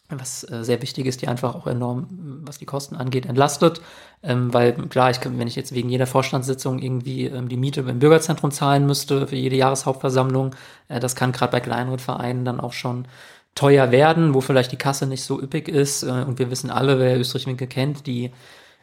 was 0.08 0.48
äh, 0.50 0.64
sehr 0.64 0.82
wichtig 0.82 1.06
ist, 1.06 1.22
die 1.22 1.28
einfach 1.28 1.54
auch 1.54 1.66
enorm, 1.66 2.06
was 2.44 2.58
die 2.58 2.66
Kosten 2.66 2.96
angeht, 2.96 3.26
entlastet. 3.26 3.80
Ähm, 4.22 4.52
weil 4.54 4.72
klar, 4.88 5.10
ich 5.10 5.20
kann, 5.20 5.38
wenn 5.38 5.48
ich 5.48 5.56
jetzt 5.56 5.74
wegen 5.74 5.88
jeder 5.88 6.06
Vorstandssitzung 6.06 6.78
irgendwie 6.78 7.26
ähm, 7.26 7.48
die 7.48 7.56
Miete 7.56 7.80
im 7.80 7.98
Bürgerzentrum 7.98 8.50
zahlen 8.50 8.86
müsste 8.86 9.26
für 9.26 9.36
jede 9.36 9.56
Jahreshauptversammlung, 9.56 10.54
äh, 10.88 11.00
das 11.00 11.16
kann 11.16 11.32
gerade 11.32 11.52
bei 11.52 11.60
kleineren 11.60 11.98
Vereinen 11.98 12.44
dann 12.44 12.60
auch 12.60 12.72
schon 12.72 13.06
teuer 13.54 13.90
werden, 13.90 14.34
wo 14.34 14.40
vielleicht 14.40 14.70
die 14.70 14.76
Kasse 14.76 15.06
nicht 15.06 15.24
so 15.24 15.40
üppig 15.40 15.68
ist. 15.68 16.04
Äh, 16.04 16.24
und 16.26 16.38
wir 16.38 16.50
wissen 16.50 16.70
alle, 16.70 16.98
wer 16.98 17.18
Österreich-Winkel 17.18 17.66
kennt, 17.66 18.06
die 18.06 18.30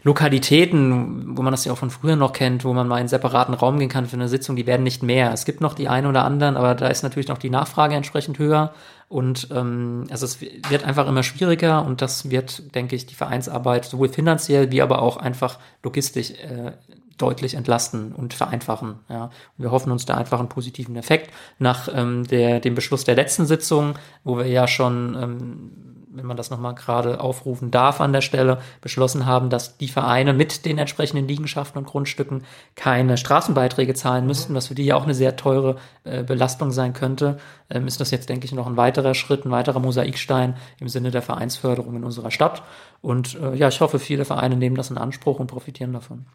Lokalitäten, 0.04 1.38
wo 1.38 1.42
man 1.42 1.52
das 1.52 1.64
ja 1.64 1.72
auch 1.72 1.78
von 1.78 1.90
früher 1.90 2.18
noch 2.18 2.34
kennt, 2.34 2.66
wo 2.66 2.74
man 2.74 2.88
mal 2.88 2.96
in 2.96 3.02
einen 3.02 3.08
separaten 3.08 3.54
Raum 3.54 3.80
gehen 3.80 3.90
kann 3.90 4.06
für 4.06 4.18
eine 4.18 4.28
Sitzung, 4.28 4.56
die 4.58 4.68
werden 4.68 4.84
nicht 4.84 5.02
mehr. 5.02 5.32
Es 5.32 5.46
gibt 5.46 5.62
noch 5.62 5.74
die 5.74 5.88
einen 5.88 6.08
oder 6.08 6.26
anderen, 6.26 6.58
aber 6.58 6.76
da 6.76 6.88
ist 6.88 7.04
natürlich 7.04 7.30
noch 7.30 7.38
die 7.38 7.50
Nachfrage 7.50 7.96
entsprechend 7.96 8.38
höher. 8.38 8.74
Und 9.08 9.48
ähm, 9.52 10.06
also 10.10 10.26
es 10.26 10.42
wird 10.42 10.84
einfach 10.84 11.08
immer 11.08 11.24
schwieriger 11.24 11.86
und 11.86 12.02
das 12.02 12.30
wird, 12.30 12.76
denke 12.76 12.96
ich, 12.96 13.06
die 13.06 13.16
Vereinsarbeit 13.16 13.86
sowohl 13.86 14.10
finanziell 14.10 14.72
wie 14.72 14.82
aber 14.82 15.02
auch 15.02 15.18
einfach 15.18 15.60
logistisch 15.84 16.32
äh, 16.32 16.74
deutlich 17.18 17.54
entlasten 17.54 18.12
und 18.12 18.34
vereinfachen. 18.34 18.96
Ja. 19.10 19.26
Und 19.26 19.64
wir 19.64 19.72
hoffen 19.72 19.92
uns 19.92 20.06
da 20.06 20.16
einfach 20.16 20.40
einen 20.40 20.50
positiven 20.50 20.96
Effekt. 20.96 21.32
Nach 21.60 21.88
ähm, 21.94 22.26
der, 22.28 22.60
dem 22.60 22.76
Beschluss 22.76 23.04
der 23.04 23.16
letzten 23.16 23.46
Sitzung, 23.46 23.96
wo 24.24 24.38
wir 24.38 24.48
ja 24.48 24.68
schon, 24.68 25.16
ähm, 25.16 25.72
wenn 26.16 26.26
man 26.26 26.38
das 26.38 26.50
nochmal 26.50 26.76
gerade 26.76 27.20
aufrufen 27.20 27.72
darf 27.72 28.02
an 28.02 28.14
der 28.14 28.22
Stelle, 28.22 28.60
beschlossen 28.82 29.26
haben, 29.26 29.50
dass 29.50 29.78
die 29.78 29.88
Vereine 29.88 30.34
mit 30.34 30.66
den 30.66 30.78
entsprechenden 30.78 31.28
Liegenschaften 31.28 31.80
und 31.80 31.88
Grundstücken 31.88 32.44
keine 32.76 33.18
Straßenbeiträge 33.18 33.94
zahlen 33.94 34.26
müssten, 34.28 34.56
was 34.56 34.68
für 34.68 34.76
die 34.76 34.86
ja 34.86 34.96
auch 34.96 35.04
eine 35.04 35.16
sehr 35.16 35.36
teure 35.36 35.78
äh, 36.04 36.24
Belastung 36.24 36.72
sein 36.72 36.94
könnte, 36.94 37.38
ähm, 37.70 37.88
ist 37.88 38.00
das 38.00 38.12
jetzt, 38.12 38.30
denke 38.30 38.46
ich, 38.46 38.54
noch 38.54 38.68
ein 38.68 38.78
weiterer 38.78 39.16
Schritt, 39.16 39.46
ein 39.46 39.52
weiterer 39.52 39.80
Mosaikstein 39.80 40.56
im 40.80 40.90
Sinne 40.90 41.12
der 41.12 41.22
Vereinsförderung 41.22 41.96
in 41.96 42.04
unserer 42.04 42.32
Stadt. 42.32 42.64
Und 43.02 43.36
äh, 43.36 43.56
ja, 43.56 43.68
ich 43.68 43.82
hoffe, 43.82 44.00
viele 44.00 44.26
Vereine 44.26 44.56
nehmen 44.56 44.76
das 44.76 44.92
in 44.92 44.98
Anspruch 44.98 45.40
und 45.40 45.48
profitieren 45.48 45.94
davon. 45.94 46.26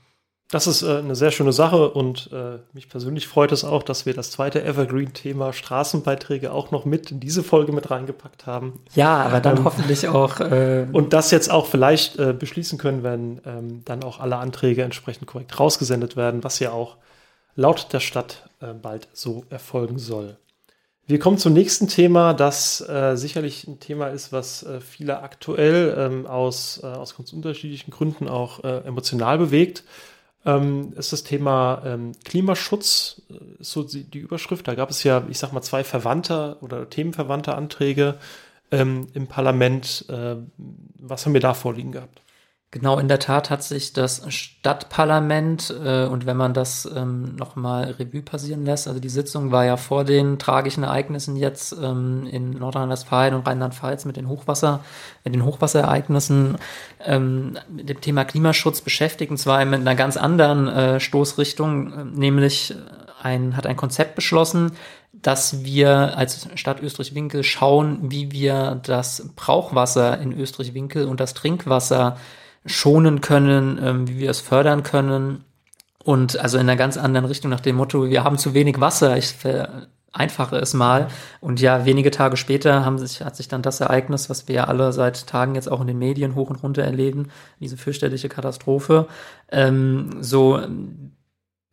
Das 0.50 0.66
ist 0.66 0.82
äh, 0.82 0.96
eine 0.96 1.14
sehr 1.14 1.30
schöne 1.30 1.52
Sache 1.52 1.90
und 1.90 2.30
äh, 2.32 2.58
mich 2.72 2.88
persönlich 2.88 3.28
freut 3.28 3.52
es 3.52 3.64
auch, 3.64 3.82
dass 3.82 4.06
wir 4.06 4.14
das 4.14 4.30
zweite 4.30 4.64
Evergreen-Thema 4.64 5.52
Straßenbeiträge 5.52 6.52
auch 6.52 6.70
noch 6.70 6.86
mit 6.86 7.10
in 7.10 7.20
diese 7.20 7.42
Folge 7.42 7.72
mit 7.72 7.90
reingepackt 7.90 8.46
haben. 8.46 8.80
Ja, 8.94 9.16
aber 9.16 9.40
dann 9.40 9.58
ähm, 9.58 9.64
hoffentlich 9.64 10.08
auch. 10.08 10.40
Äh, 10.48 10.86
und 10.92 11.12
das 11.12 11.30
jetzt 11.30 11.50
auch 11.50 11.66
vielleicht 11.66 12.18
äh, 12.18 12.32
beschließen 12.32 12.78
können, 12.78 13.02
wenn 13.02 13.40
ähm, 13.44 13.82
dann 13.84 14.02
auch 14.02 14.18
alle 14.18 14.36
Anträge 14.36 14.82
entsprechend 14.82 15.26
korrekt 15.26 15.58
rausgesendet 15.60 16.16
werden, 16.16 16.42
was 16.42 16.58
ja 16.58 16.70
auch 16.72 16.96
laut 17.54 17.92
der 17.92 18.00
Stadt 18.00 18.48
äh, 18.60 18.72
bald 18.72 19.08
so 19.12 19.44
erfolgen 19.50 19.98
soll. 19.98 20.36
Wir 21.06 21.18
kommen 21.18 21.36
zum 21.36 21.52
nächsten 21.52 21.88
Thema, 21.88 22.32
das 22.32 22.80
äh, 22.88 23.16
sicherlich 23.16 23.66
ein 23.66 23.78
Thema 23.78 24.08
ist, 24.08 24.32
was 24.32 24.62
äh, 24.62 24.80
viele 24.80 25.20
aktuell 25.20 25.94
ähm, 25.98 26.26
aus, 26.26 26.80
äh, 26.82 26.86
aus 26.86 27.16
ganz 27.16 27.32
unterschiedlichen 27.32 27.90
Gründen 27.90 28.26
auch 28.26 28.64
äh, 28.64 28.78
emotional 28.86 29.36
bewegt 29.36 29.84
ähm, 30.44 30.92
ist 30.96 31.12
das 31.12 31.24
Thema 31.24 31.82
ähm, 31.84 32.12
Klimaschutz, 32.24 33.22
äh, 33.30 33.34
so 33.60 33.82
die, 33.82 34.04
die, 34.04 34.18
Überschrift. 34.18 34.68
Da 34.68 34.74
gab 34.74 34.90
es 34.90 35.02
ja, 35.04 35.24
ich 35.28 35.38
sag 35.38 35.52
mal, 35.52 35.62
zwei 35.62 35.84
verwandte 35.84 36.58
oder 36.60 36.88
themenverwandte 36.88 37.54
Anträge 37.54 38.18
ähm, 38.70 39.08
im 39.14 39.26
Parlament. 39.26 40.04
Äh, 40.08 40.36
was 40.98 41.26
haben 41.26 41.34
wir 41.34 41.40
da 41.40 41.54
vorliegen 41.54 41.92
gehabt? 41.92 42.20
Genau, 42.70 42.98
in 42.98 43.08
der 43.08 43.18
Tat 43.18 43.48
hat 43.48 43.62
sich 43.62 43.94
das 43.94 44.22
Stadtparlament 44.28 45.74
äh, 45.82 46.04
und 46.04 46.26
wenn 46.26 46.36
man 46.36 46.52
das 46.52 46.86
ähm, 46.94 47.34
nochmal 47.34 47.92
Revue 47.92 48.20
passieren 48.20 48.66
lässt, 48.66 48.86
also 48.86 49.00
die 49.00 49.08
Sitzung 49.08 49.52
war 49.52 49.64
ja 49.64 49.78
vor 49.78 50.04
den 50.04 50.38
tragischen 50.38 50.84
Ereignissen 50.84 51.36
jetzt 51.36 51.72
ähm, 51.72 52.28
in 52.30 52.50
Nordrhein-Westfalen 52.50 53.32
und 53.32 53.46
Rheinland-Pfalz 53.46 54.04
mit 54.04 54.18
den 54.18 54.28
Hochwasser, 54.28 54.80
mit 55.24 55.34
den 55.34 55.46
Hochwasserereignissen 55.46 56.58
ähm, 57.06 57.56
mit 57.70 57.88
dem 57.88 58.02
Thema 58.02 58.26
Klimaschutz 58.26 58.82
beschäftigt 58.82 59.30
und 59.30 59.38
zwar 59.38 59.64
mit 59.64 59.80
einer 59.80 59.94
ganz 59.94 60.18
anderen 60.18 60.68
äh, 60.68 61.00
Stoßrichtung, 61.00 61.92
äh, 61.92 62.04
nämlich 62.04 62.74
ein, 63.22 63.56
hat 63.56 63.66
ein 63.66 63.76
Konzept 63.76 64.14
beschlossen, 64.14 64.72
dass 65.14 65.64
wir 65.64 66.18
als 66.18 66.46
Stadt 66.56 66.82
Österreich-Winkel 66.82 67.44
schauen, 67.44 68.10
wie 68.10 68.30
wir 68.30 68.78
das 68.82 69.30
Brauchwasser 69.36 70.20
in 70.20 70.38
Österreich-Winkel 70.38 71.06
und 71.06 71.18
das 71.18 71.32
Trinkwasser 71.32 72.18
schonen 72.68 73.20
können, 73.20 73.80
ähm, 73.82 74.08
wie 74.08 74.18
wir 74.18 74.30
es 74.30 74.40
fördern 74.40 74.82
können. 74.82 75.44
Und 76.04 76.38
also 76.38 76.58
in 76.58 76.62
einer 76.62 76.76
ganz 76.76 76.96
anderen 76.96 77.26
Richtung 77.26 77.50
nach 77.50 77.60
dem 77.60 77.76
Motto, 77.76 78.08
wir 78.08 78.24
haben 78.24 78.38
zu 78.38 78.54
wenig 78.54 78.80
Wasser, 78.80 79.16
ich 79.16 79.26
vereinfache 79.28 80.56
es 80.56 80.72
mal. 80.72 81.08
Und 81.40 81.60
ja, 81.60 81.84
wenige 81.84 82.10
Tage 82.10 82.36
später 82.36 82.84
haben 82.84 82.98
sich, 82.98 83.22
hat 83.22 83.36
sich 83.36 83.48
dann 83.48 83.62
das 83.62 83.80
Ereignis, 83.80 84.30
was 84.30 84.48
wir 84.48 84.54
ja 84.54 84.64
alle 84.64 84.92
seit 84.92 85.26
Tagen 85.26 85.54
jetzt 85.54 85.70
auch 85.70 85.80
in 85.80 85.86
den 85.86 85.98
Medien 85.98 86.34
hoch 86.34 86.50
und 86.50 86.62
runter 86.62 86.82
erleben, 86.82 87.28
diese 87.60 87.76
fürchterliche 87.76 88.28
Katastrophe, 88.28 89.06
ähm, 89.50 90.18
so 90.20 90.60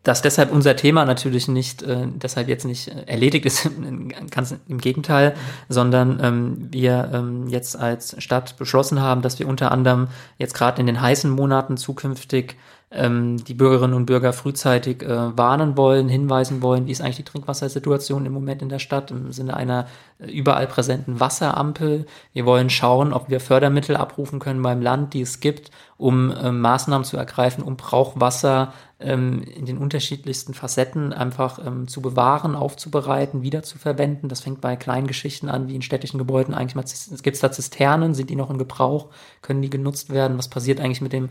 dass 0.05 0.21
deshalb 0.21 0.51
unser 0.51 0.75
Thema 0.75 1.03
natürlich 1.03 1.47
nicht, 1.47 1.81
äh, 1.81 2.07
deshalb 2.07 2.47
jetzt 2.47 2.63
nicht 2.63 2.87
äh, 2.87 3.03
erledigt 3.07 3.45
ist, 3.45 3.69
ganz 4.31 4.55
im 4.69 4.77
Gegenteil, 4.77 5.35
sondern 5.67 6.19
ähm, 6.21 6.67
wir 6.71 7.09
ähm, 7.11 7.47
jetzt 7.47 7.77
als 7.77 8.15
Stadt 8.23 8.55
beschlossen 8.57 9.01
haben, 9.01 9.21
dass 9.21 9.39
wir 9.39 9.47
unter 9.47 9.71
anderem 9.71 10.07
jetzt 10.37 10.53
gerade 10.53 10.79
in 10.79 10.85
den 10.85 11.01
heißen 11.01 11.29
Monaten 11.29 11.75
zukünftig 11.75 12.55
ähm, 12.91 13.43
die 13.43 13.53
Bürgerinnen 13.53 13.93
und 13.93 14.05
Bürger 14.05 14.31
frühzeitig 14.31 15.03
äh, 15.03 15.37
warnen 15.37 15.75
wollen, 15.75 16.07
hinweisen 16.07 16.61
wollen, 16.61 16.85
wie 16.85 16.91
ist 16.91 17.01
eigentlich 17.01 17.17
die 17.17 17.23
Trinkwassersituation 17.23 18.25
im 18.25 18.33
Moment 18.33 18.61
in 18.61 18.69
der 18.69 18.79
Stadt 18.79 19.11
im 19.11 19.31
Sinne 19.31 19.57
einer 19.57 19.87
äh, 20.19 20.31
überall 20.31 20.67
präsenten 20.67 21.19
Wasserampel. 21.19 22.05
Wir 22.33 22.45
wollen 22.45 22.69
schauen, 22.69 23.11
ob 23.11 23.29
wir 23.29 23.39
Fördermittel 23.39 23.95
abrufen 23.97 24.39
können 24.39 24.61
beim 24.61 24.81
Land, 24.81 25.13
die 25.13 25.21
es 25.21 25.39
gibt, 25.39 25.71
um 25.97 26.31
äh, 26.31 26.51
Maßnahmen 26.51 27.05
zu 27.05 27.17
ergreifen, 27.17 27.63
um 27.63 27.75
Brauchwasser 27.75 28.73
ähm, 28.99 29.43
in 29.43 29.65
den 29.65 29.77
unterschiedlichsten 29.77 30.53
Facetten 30.53 31.13
einfach 31.13 31.59
ähm, 31.65 31.87
zu 31.87 32.01
bewahren, 32.01 32.55
aufzubereiten, 32.55 33.41
wiederzuverwenden. 33.41 34.29
Das 34.29 34.41
fängt 34.41 34.61
bei 34.61 34.75
kleinen 34.75 35.07
Geschichten 35.07 35.49
an, 35.49 35.67
wie 35.67 35.75
in 35.75 35.81
städtischen 35.81 36.17
Gebäuden 36.17 36.53
eigentlich 36.53 36.75
mal, 36.75 36.85
gibt 37.21 37.35
es 37.35 37.41
da 37.41 37.51
Zisternen, 37.51 38.13
sind 38.13 38.29
die 38.29 38.35
noch 38.35 38.49
in 38.49 38.57
Gebrauch, 38.57 39.09
können 39.41 39.61
die 39.61 39.69
genutzt 39.69 40.11
werden, 40.11 40.37
was 40.37 40.49
passiert 40.49 40.79
eigentlich 40.79 41.01
mit 41.01 41.13
dem 41.13 41.29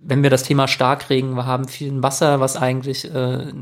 wenn 0.00 0.22
wir 0.22 0.30
das 0.30 0.42
Thema 0.42 0.68
Starkregen 0.68 1.44
haben, 1.44 1.66
viel 1.66 2.02
Wasser, 2.02 2.40
was 2.40 2.56
eigentlich 2.56 3.12
äh, 3.12 3.52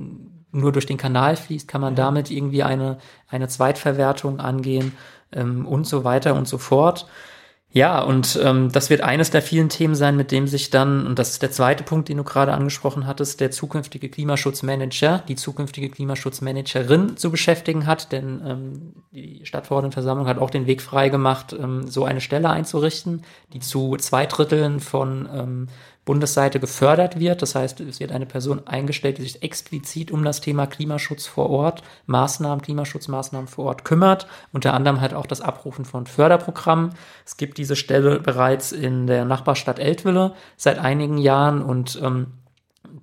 nur 0.53 0.73
durch 0.73 0.87
den 0.87 0.97
Kanal 0.97 1.37
fließt, 1.37 1.69
kann 1.69 1.81
man 1.81 1.95
damit 1.95 2.31
irgendwie 2.31 2.63
eine, 2.63 2.99
eine 3.29 3.49
Zweitverwertung 3.49 4.41
angehen 4.41 4.93
ähm, 5.33 5.67
und 5.67 5.87
so 5.87 6.05
weiter 6.05 6.35
und 6.35 6.49
so 6.49 6.59
fort. 6.59 7.07
Ja, 7.73 8.01
und 8.01 8.41
ähm, 8.43 8.73
das 8.73 8.89
wird 8.89 9.03
eines 9.03 9.31
der 9.31 9.43
vielen 9.43 9.69
Themen 9.69 9.95
sein, 9.95 10.17
mit 10.17 10.33
dem 10.33 10.47
sich 10.47 10.71
dann, 10.71 11.07
und 11.07 11.19
das 11.19 11.31
ist 11.31 11.43
der 11.43 11.51
zweite 11.51 11.85
Punkt, 11.85 12.09
den 12.09 12.17
du 12.17 12.25
gerade 12.25 12.55
angesprochen 12.55 13.07
hattest, 13.07 13.41
der 13.41 13.51
zukünftige 13.51 14.09
Klimaschutzmanager, 14.09 15.23
die 15.29 15.37
zukünftige 15.37 15.91
Klimaschutzmanagerin 15.91 17.19
zu 17.19 17.31
beschäftigen 17.31 17.87
hat, 17.87 18.13
denn 18.13 18.41
ähm, 18.47 18.93
die 19.13 19.45
Stadtverordnetenversammlung 19.45 20.27
hat 20.27 20.39
auch 20.39 20.49
den 20.49 20.67
Weg 20.67 20.81
freigemacht, 20.81 21.53
ähm, 21.53 21.87
so 21.87 22.05
eine 22.05 22.23
Stelle 22.23 22.49
einzurichten, 22.49 23.25
die 23.53 23.61
zu 23.61 23.97
zwei 23.97 24.25
Dritteln 24.25 24.81
von 24.81 25.29
ähm, 25.31 25.69
Bundesseite 26.07 26.59
gefördert 26.61 27.21
wird. 27.21 27.43
Das 27.43 27.55
heißt, 27.55 27.81
es 27.81 28.01
wird 28.01 28.13
eine 28.13 28.25
Person 28.25 28.67
eingestellt, 28.67 29.19
die 29.19 29.23
sich 29.23 29.43
explizit 29.43 30.11
um 30.11 30.25
das 30.25 30.41
Thema 30.41 30.67
Klimaschutz 30.67 31.27
vor 31.27 31.51
Ort, 31.51 31.83
Maßnahmen, 32.07 32.63
Klimaschutzmaßnahmen 32.63 33.49
vor 33.49 33.67
Ort 33.67 33.85
kümmert. 33.85 34.27
Unter 34.53 34.73
anderem 34.73 35.03
halt 35.03 35.13
auch 35.13 35.27
das 35.27 35.43
Abrufen 35.43 35.85
von 35.85 36.07
Förderprogrammen. 36.07 36.95
Es 37.27 37.37
gibt 37.37 37.59
diese 37.59 37.77
Stelle 37.77 38.21
bereits 38.21 38.73
in 38.73 39.07
der 39.07 39.27
Nachbarstadt 39.27 39.79
Eltville 39.79 40.33
seit 40.57 40.79
einigen 40.79 41.19
Jahren 41.19 41.61
und 41.61 42.01
ähm, 42.03 42.29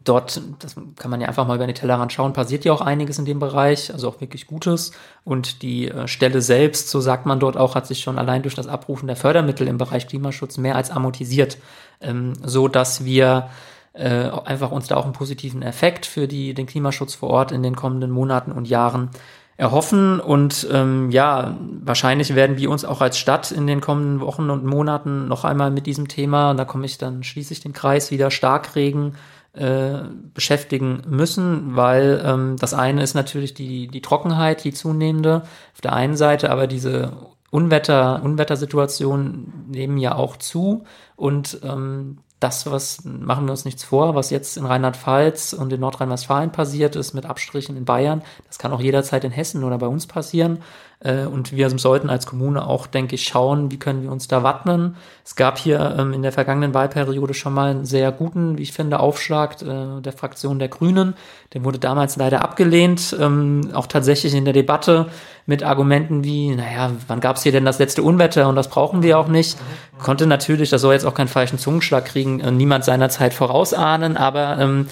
dort, 0.04 0.42
das 0.60 0.76
kann 0.96 1.12
man 1.12 1.22
ja 1.22 1.28
einfach 1.28 1.48
mal 1.48 1.56
über 1.56 1.66
den 1.66 1.76
Tellerrand 1.76 2.12
schauen, 2.12 2.34
passiert 2.34 2.66
ja 2.66 2.74
auch 2.74 2.82
einiges 2.82 3.20
in 3.20 3.26
dem 3.26 3.40
Bereich, 3.40 3.92
also 3.94 4.10
auch 4.10 4.22
wirklich 4.22 4.48
Gutes. 4.48 4.92
Und 5.24 5.62
die 5.62 5.90
äh, 5.90 6.08
Stelle 6.08 6.42
selbst, 6.42 6.90
so 6.90 7.02
sagt 7.02 7.26
man 7.26 7.40
dort 7.40 7.58
auch, 7.58 7.76
hat 7.76 7.88
sich 7.88 8.02
schon 8.02 8.18
allein 8.18 8.42
durch 8.42 8.56
das 8.56 8.68
Abrufen 8.68 9.08
der 9.08 9.16
Fördermittel 9.16 9.68
im 9.68 9.78
Bereich 9.78 10.08
Klimaschutz 10.08 10.58
mehr 10.58 10.76
als 10.76 10.92
amortisiert, 10.92 11.58
ähm, 12.02 12.34
so 12.44 12.68
dass 12.68 13.06
wir 13.06 13.50
äh, 13.94 14.30
einfach 14.46 14.72
uns 14.72 14.88
da 14.88 14.98
auch 14.98 15.06
einen 15.06 15.14
positiven 15.14 15.62
Effekt 15.62 16.06
für 16.06 16.28
die, 16.28 16.54
den 16.54 16.66
Klimaschutz 16.66 17.16
vor 17.16 17.30
Ort 17.30 17.52
in 17.52 17.64
den 17.64 17.76
kommenden 17.76 18.12
Monaten 18.12 18.52
und 18.52 18.68
Jahren 18.68 19.10
erhoffen. 19.56 20.20
Und 20.20 20.68
ähm, 20.72 21.12
ja, 21.12 21.58
wahrscheinlich 21.84 22.36
werden 22.36 22.58
wir 22.58 22.72
uns 22.72 22.86
auch 22.86 23.02
als 23.02 23.18
Stadt 23.18 23.52
in 23.52 23.68
den 23.68 23.82
kommenden 23.82 24.20
Wochen 24.20 24.50
und 24.50 24.66
Monaten 24.66 25.28
noch 25.28 25.46
einmal 25.46 25.72
mit 25.72 25.86
diesem 25.86 26.08
Thema, 26.08 26.52
und 26.52 26.58
da 26.58 26.66
komme 26.66 26.86
ich 26.86 26.98
dann, 26.98 27.24
schließe 27.24 27.54
ich 27.54 27.62
den 27.62 27.74
Kreis 27.74 28.12
wieder, 28.12 28.32
Starkregen 28.32 29.16
äh, 29.54 30.00
beschäftigen 30.34 31.04
müssen, 31.08 31.76
weil 31.76 32.24
ähm, 32.26 32.56
das 32.58 32.74
eine 32.74 33.04
ist 33.04 33.14
natürlich 33.14 33.54
die, 33.54 33.88
die 33.88 34.02
Trockenheit, 34.02 34.64
die 34.64 34.74
zunehmende 34.74 35.44
auf 35.74 35.82
der 35.82 35.94
einen 35.94 36.16
Seite, 36.16 36.50
aber 36.50 36.68
diese 36.68 37.14
Unwetter, 37.52 38.22
Unwettersituationen 38.24 39.68
nehmen 39.70 39.98
ja 39.98 40.16
auch 40.16 40.38
zu 40.38 40.86
und 41.16 41.60
ähm, 41.64 42.18
das, 42.44 42.70
was 42.70 43.06
machen 43.06 43.46
wir 43.46 43.52
uns 43.52 43.64
nichts 43.64 43.84
vor, 43.84 44.16
was 44.16 44.30
jetzt 44.30 44.58
in 44.58 44.66
Rheinland-Pfalz 44.66 45.54
und 45.54 45.72
in 45.72 45.80
Nordrhein-Westfalen 45.80 46.52
passiert 46.52 46.96
ist, 46.96 47.14
mit 47.14 47.26
Abstrichen 47.26 47.78
in 47.78 47.86
Bayern, 47.86 48.22
das 48.48 48.60
kann 48.60 48.74
auch 48.74 48.82
jederzeit 48.82 49.24
in 49.24 49.32
Hessen 49.32 49.64
oder 49.64 49.78
bei 49.78 49.88
uns 49.88 50.08
passieren. 50.08 50.60
Äh, 51.04 51.26
und 51.26 51.52
wir 51.52 51.70
sollten 51.78 52.10
als 52.10 52.26
Kommune 52.26 52.66
auch, 52.66 52.88
denke 52.88 53.16
ich, 53.16 53.24
schauen, 53.24 53.72
wie 53.72 53.78
können 53.78 54.04
wir 54.04 54.12
uns 54.12 54.28
da 54.28 54.42
wappnen. 54.42 54.96
Es 55.26 55.36
gab 55.36 55.58
hier 55.58 55.96
ähm, 56.00 56.14
in 56.14 56.22
der 56.22 56.32
vergangenen 56.32 56.74
Wahlperiode 56.74 57.34
schon 57.34 57.54
mal 57.54 57.72
einen 57.72 57.86
sehr 57.86 58.12
guten, 58.12 58.58
wie 58.58 58.64
ich 58.64 58.72
finde, 58.72 59.00
Aufschlag 59.00 59.62
äh, 59.62 60.02
der 60.02 60.14
Fraktion 60.14 60.60
der 60.60 60.70
Grünen. 60.70 61.16
Der 61.54 61.64
wurde 61.64 61.80
damals 61.80 62.16
leider 62.16 62.42
abgelehnt, 62.42 63.16
ähm, 63.20 63.70
auch 63.74 63.88
tatsächlich 63.88 64.34
in 64.34 64.46
der 64.46 64.54
Debatte 64.54 65.08
mit 65.46 65.62
Argumenten 65.62 66.24
wie, 66.24 66.56
naja, 66.56 66.92
wann 67.08 67.20
gab 67.20 67.36
es 67.36 67.44
hier 67.44 67.52
denn 67.52 67.66
das 67.66 67.80
letzte 67.80 68.02
Unwetter 68.02 68.48
und 68.48 68.56
das 68.56 68.70
brauchen 68.70 69.04
wir 69.04 69.20
auch 69.20 69.28
nicht. 69.28 69.58
Konnte 70.00 70.26
natürlich, 70.26 70.70
das 70.70 70.82
soll 70.82 70.94
jetzt 70.94 71.06
auch 71.06 71.14
keinen 71.14 71.28
falschen 71.28 71.60
Zungenschlag 71.60 72.06
kriegen, 72.06 72.40
äh, 72.40 72.52
niemand 72.52 72.86
seinerzeit 72.86 73.34
vorausahnen, 73.34 74.16
aber 74.16 74.58
ähm, 74.60 74.88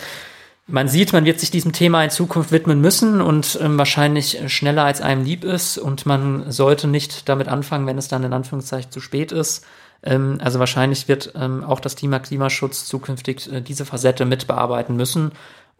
man 0.71 0.87
sieht, 0.87 1.13
man 1.13 1.25
wird 1.25 1.39
sich 1.39 1.51
diesem 1.51 1.73
Thema 1.73 2.03
in 2.03 2.09
Zukunft 2.09 2.51
widmen 2.51 2.81
müssen 2.81 3.21
und 3.21 3.59
ähm, 3.61 3.77
wahrscheinlich 3.77 4.39
schneller 4.47 4.85
als 4.85 5.01
einem 5.01 5.23
lieb 5.23 5.43
ist 5.43 5.77
und 5.77 6.05
man 6.05 6.51
sollte 6.51 6.87
nicht 6.87 7.29
damit 7.29 7.47
anfangen, 7.47 7.87
wenn 7.87 7.97
es 7.97 8.07
dann 8.07 8.23
in 8.23 8.33
Anführungszeichen 8.33 8.91
zu 8.91 8.99
spät 8.99 9.31
ist. 9.31 9.65
Ähm, 10.03 10.39
also 10.41 10.59
wahrscheinlich 10.59 11.07
wird 11.07 11.33
ähm, 11.35 11.63
auch 11.63 11.79
das 11.79 11.95
Thema 11.95 12.19
Klimaschutz 12.19 12.85
zukünftig 12.85 13.51
äh, 13.51 13.61
diese 13.61 13.85
Facette 13.85 14.25
mit 14.25 14.47
bearbeiten 14.47 14.95
müssen 14.95 15.31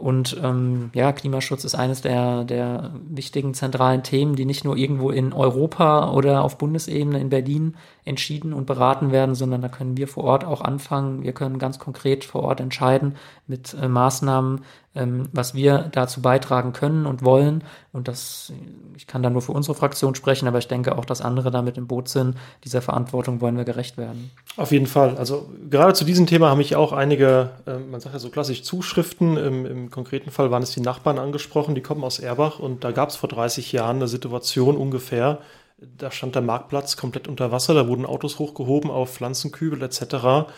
und 0.02 0.36
ähm, 0.44 0.90
ja, 0.96 1.12
Klimaschutz 1.12 1.64
ist 1.64 1.76
eines 1.76 2.02
der, 2.02 2.44
der 2.44 2.92
wichtigen 3.08 3.54
zentralen 3.54 4.02
Themen, 4.02 4.36
die 4.36 4.46
nicht 4.46 4.66
nur 4.66 4.76
irgendwo 4.76 5.12
in 5.12 5.32
Europa 5.32 6.12
oder 6.12 6.44
auf 6.44 6.58
Bundesebene 6.58 7.20
in 7.20 7.30
Berlin 7.30 7.76
entschieden 8.04 8.52
und 8.52 8.66
beraten 8.66 9.12
werden, 9.12 9.36
sondern 9.36 9.62
da 9.62 9.70
können 9.70 9.98
wir 9.98 10.08
vor 10.08 10.24
Ort 10.24 10.44
auch 10.44 10.62
anfangen. 10.62 11.22
Wir 11.22 11.34
können 11.34 11.60
ganz 11.60 11.78
konkret 11.78 12.26
vor 12.26 12.42
Ort 12.42 12.60
entscheiden 12.60 13.16
mit 13.52 13.76
äh, 13.76 13.88
Maßnahmen, 13.88 14.62
ähm, 14.96 15.30
was 15.34 15.54
wir 15.54 15.90
dazu 15.92 16.22
beitragen 16.22 16.74
können 16.74 17.06
und 17.06 17.24
wollen. 17.24 17.64
Und 17.92 18.08
das, 18.08 18.52
ich 18.96 19.06
kann 19.06 19.22
da 19.22 19.30
nur 19.30 19.42
für 19.42 19.52
unsere 19.52 19.76
Fraktion 19.76 20.16
sprechen, 20.16 20.48
aber 20.48 20.58
ich 20.58 20.68
denke 20.68 20.98
auch, 20.98 21.06
dass 21.06 21.22
andere 21.22 21.52
damit 21.52 21.78
im 21.78 21.86
Boot 21.86 22.08
sind. 22.08 22.38
Dieser 22.64 22.82
Verantwortung 22.82 23.42
wollen 23.42 23.58
wir 23.58 23.66
gerecht 23.66 23.98
werden. 23.98 24.32
Auf 24.58 24.72
jeden 24.72 24.88
Fall. 24.88 25.18
Also 25.18 25.50
gerade 25.70 25.94
zu 25.94 26.06
diesem 26.06 26.26
Thema 26.26 26.50
haben 26.50 26.58
mich 26.58 26.76
auch 26.76 26.94
einige, 26.94 27.52
äh, 27.68 27.78
man 27.78 28.00
sagt 28.00 28.14
ja 28.14 28.20
so 28.20 28.30
klassisch 28.30 28.64
Zuschriften. 28.64 29.38
Im, 29.38 29.66
Im, 29.66 29.92
konkreten 29.92 30.32
Fall 30.32 30.50
waren 30.50 30.64
es 30.64 30.72
die 30.72 30.82
Nachbarn 30.82 31.20
angesprochen, 31.20 31.76
die 31.76 31.82
kommen 31.82 32.04
aus 32.04 32.20
Erbach 32.20 32.60
und 32.60 32.84
da 32.84 32.92
gab 32.92 33.10
es 33.10 33.18
vor 33.18 33.30
30 33.30 33.74
Jahren 33.74 33.98
eine 33.98 34.08
Situation 34.08 34.78
ungefähr, 34.78 35.40
da 35.82 36.12
stand 36.12 36.36
der 36.36 36.44
Marktplatz 36.44 36.96
komplett 36.96 37.28
unter 37.28 37.52
Wasser, 37.52 37.74
da 37.74 37.88
wurden 37.88 38.06
Autos 38.06 38.38
hochgehoben 38.40 38.92
auf 38.92 39.14
Pflanzenkübel 39.14 39.82
etc. 39.82 40.52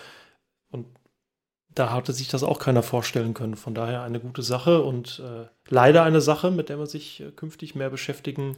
Und 0.70 0.86
da 1.76 1.92
hatte 1.92 2.14
sich 2.14 2.28
das 2.28 2.44
auch 2.44 2.60
keiner 2.60 2.84
vorstellen 2.84 3.34
können. 3.34 3.56
Von 3.56 3.74
daher 3.74 4.04
eine 4.04 4.20
gute 4.20 4.42
Sache 4.42 4.84
und 4.84 5.20
äh, 5.20 5.48
leider 5.70 6.04
eine 6.04 6.22
Sache, 6.22 6.52
mit 6.52 6.70
der 6.70 6.78
man 6.78 6.88
sich 6.88 7.22
äh, 7.22 7.32
künftig 7.32 7.76
mehr 7.76 7.90
beschäftigen 7.90 8.56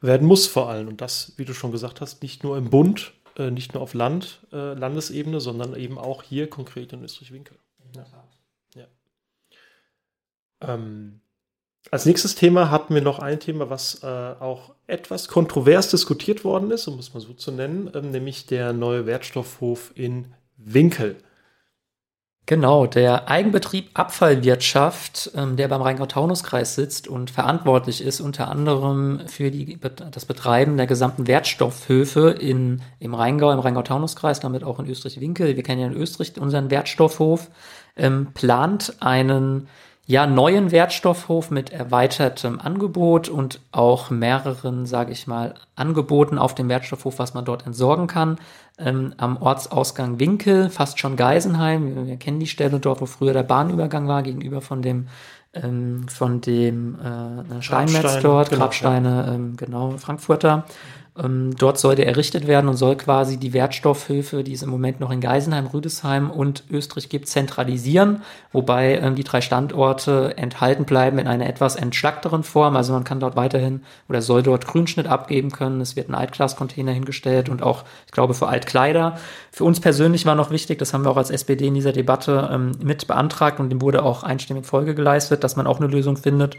werden 0.00 0.26
muss 0.26 0.46
vor 0.46 0.68
allem. 0.68 0.88
Und 0.88 1.00
das, 1.00 1.32
wie 1.36 1.44
du 1.44 1.54
schon 1.54 1.72
gesagt 1.72 2.00
hast, 2.00 2.22
nicht 2.22 2.44
nur 2.44 2.56
im 2.56 2.70
Bund, 2.70 3.12
äh, 3.36 3.50
nicht 3.50 3.74
nur 3.74 3.82
auf 3.82 3.94
Land, 3.94 4.40
äh, 4.52 4.74
Landesebene, 4.74 5.40
sondern 5.40 5.74
eben 5.76 5.98
auch 5.98 6.22
hier 6.22 6.48
konkret 6.48 6.92
in 6.92 7.02
Österreich-Winkel. 7.02 7.56
Ja. 7.94 8.04
ja. 8.74 8.86
Ähm, 10.60 11.20
als 11.90 12.06
nächstes 12.06 12.34
Thema 12.34 12.70
hatten 12.70 12.94
wir 12.94 13.02
noch 13.02 13.18
ein 13.18 13.40
Thema, 13.40 13.70
was 13.70 14.02
äh, 14.02 14.06
auch 14.06 14.74
etwas 14.86 15.28
kontrovers 15.28 15.90
diskutiert 15.90 16.44
worden 16.44 16.70
ist, 16.70 16.88
um 16.88 16.98
es 16.98 17.12
mal 17.14 17.20
so 17.20 17.34
zu 17.34 17.52
nennen, 17.52 17.90
ähm, 17.94 18.10
nämlich 18.10 18.46
der 18.46 18.72
neue 18.72 19.06
Wertstoffhof 19.06 19.92
in 19.94 20.34
Winkel. 20.56 21.16
Genau, 22.46 22.86
der 22.86 23.30
Eigenbetrieb 23.30 23.88
Abfallwirtschaft, 23.94 25.30
ähm, 25.34 25.56
der 25.56 25.66
beim 25.68 25.80
Rheingau-Taunus-Kreis 25.80 26.74
sitzt 26.74 27.08
und 27.08 27.30
verantwortlich 27.30 28.04
ist 28.04 28.20
unter 28.20 28.48
anderem 28.50 29.20
für 29.28 29.50
die, 29.50 29.78
das 30.10 30.26
Betreiben 30.26 30.76
der 30.76 30.86
gesamten 30.86 31.26
Wertstoffhöfe 31.26 32.30
in, 32.30 32.82
im 32.98 33.14
Rheingau, 33.14 33.50
im 33.50 33.60
Rheingau-Taunus-Kreis, 33.60 34.40
damit 34.40 34.62
auch 34.62 34.78
in 34.78 34.86
Österreich-Winkel. 34.86 35.56
Wir 35.56 35.62
kennen 35.62 35.80
ja 35.80 35.86
in 35.86 35.94
Österreich 35.94 36.38
unseren 36.38 36.70
Wertstoffhof, 36.70 37.48
ähm, 37.96 38.28
plant 38.34 38.94
einen 39.00 39.68
ja, 40.06 40.26
neuen 40.26 40.70
Wertstoffhof 40.70 41.50
mit 41.50 41.72
erweitertem 41.72 42.60
Angebot 42.60 43.28
und 43.28 43.60
auch 43.72 44.10
mehreren, 44.10 44.84
sage 44.84 45.12
ich 45.12 45.26
mal, 45.26 45.54
Angeboten 45.76 46.36
auf 46.36 46.54
dem 46.54 46.68
Wertstoffhof, 46.68 47.18
was 47.18 47.32
man 47.32 47.46
dort 47.46 47.66
entsorgen 47.66 48.06
kann. 48.06 48.38
Ähm, 48.76 49.14
am 49.16 49.40
Ortsausgang 49.40 50.20
Winkel, 50.20 50.68
fast 50.68 50.98
schon 50.98 51.16
Geisenheim. 51.16 51.94
Wir, 51.94 52.06
wir, 52.06 52.16
kennen 52.16 52.38
die 52.38 52.46
Stelle 52.46 52.80
dort, 52.80 53.00
wo 53.00 53.06
früher 53.06 53.32
der 53.32 53.44
Bahnübergang 53.44 54.06
war, 54.06 54.22
gegenüber 54.22 54.60
von 54.60 54.82
dem 54.82 55.06
ähm, 55.54 56.08
von 56.08 56.40
dem 56.40 56.98
äh, 56.98 57.62
Steinmetz 57.62 58.18
dort, 58.20 58.50
genau, 58.50 58.60
Grabsteine, 58.60 59.32
ähm, 59.32 59.56
genau, 59.56 59.96
Frankfurter. 59.98 60.64
Ähm, 61.16 61.54
dort 61.56 61.80
der 61.84 62.08
errichtet 62.08 62.48
werden 62.48 62.68
und 62.68 62.76
soll 62.76 62.96
quasi 62.96 63.36
die 63.36 63.52
Wertstoffhöfe, 63.52 64.42
die 64.42 64.52
es 64.52 64.62
im 64.62 64.70
Moment 64.70 64.98
noch 64.98 65.12
in 65.12 65.20
Geisenheim, 65.20 65.66
Rüdesheim 65.66 66.28
und 66.28 66.64
Österreich 66.70 67.08
gibt, 67.08 67.28
zentralisieren, 67.28 68.22
wobei 68.50 68.98
ähm, 68.98 69.14
die 69.14 69.22
drei 69.22 69.40
Standorte 69.40 70.36
enthalten 70.36 70.86
bleiben 70.86 71.18
in 71.18 71.28
einer 71.28 71.46
etwas 71.46 71.76
entschlackteren 71.76 72.42
Form. 72.42 72.74
Also 72.74 72.92
man 72.92 73.04
kann 73.04 73.20
dort 73.20 73.36
weiterhin 73.36 73.82
oder 74.08 74.22
soll 74.22 74.42
dort 74.42 74.66
Grünschnitt 74.66 75.06
abgeben 75.06 75.52
können. 75.52 75.80
Es 75.80 75.94
wird 75.94 76.08
ein 76.08 76.16
Altglas-Container 76.16 76.90
hingestellt 76.90 77.48
und 77.48 77.62
auch, 77.62 77.84
ich 78.06 78.12
glaube, 78.12 78.34
für 78.34 78.48
Altkleider. 78.48 79.16
Für 79.52 79.62
uns 79.62 79.78
persönlich 79.78 80.26
war 80.26 80.34
noch 80.34 80.50
wichtig, 80.50 80.80
das 80.80 80.92
haben 80.92 81.04
wir 81.04 81.10
auch 81.10 81.16
als 81.16 81.30
SPD 81.30 81.68
in 81.68 81.74
dieser 81.74 81.92
Debatte 81.92 82.50
ähm, 82.52 82.72
mit 82.82 83.06
beantragt 83.06 83.60
und 83.60 83.70
dem 83.70 83.80
wurde 83.80 84.02
auch 84.02 84.24
einstimmig 84.24 84.66
Folge 84.66 84.96
geleistet, 84.96 85.44
dass 85.44 85.54
man 85.54 85.68
auch 85.68 85.78
eine 85.78 85.86
Lösung 85.86 86.16
findet 86.16 86.56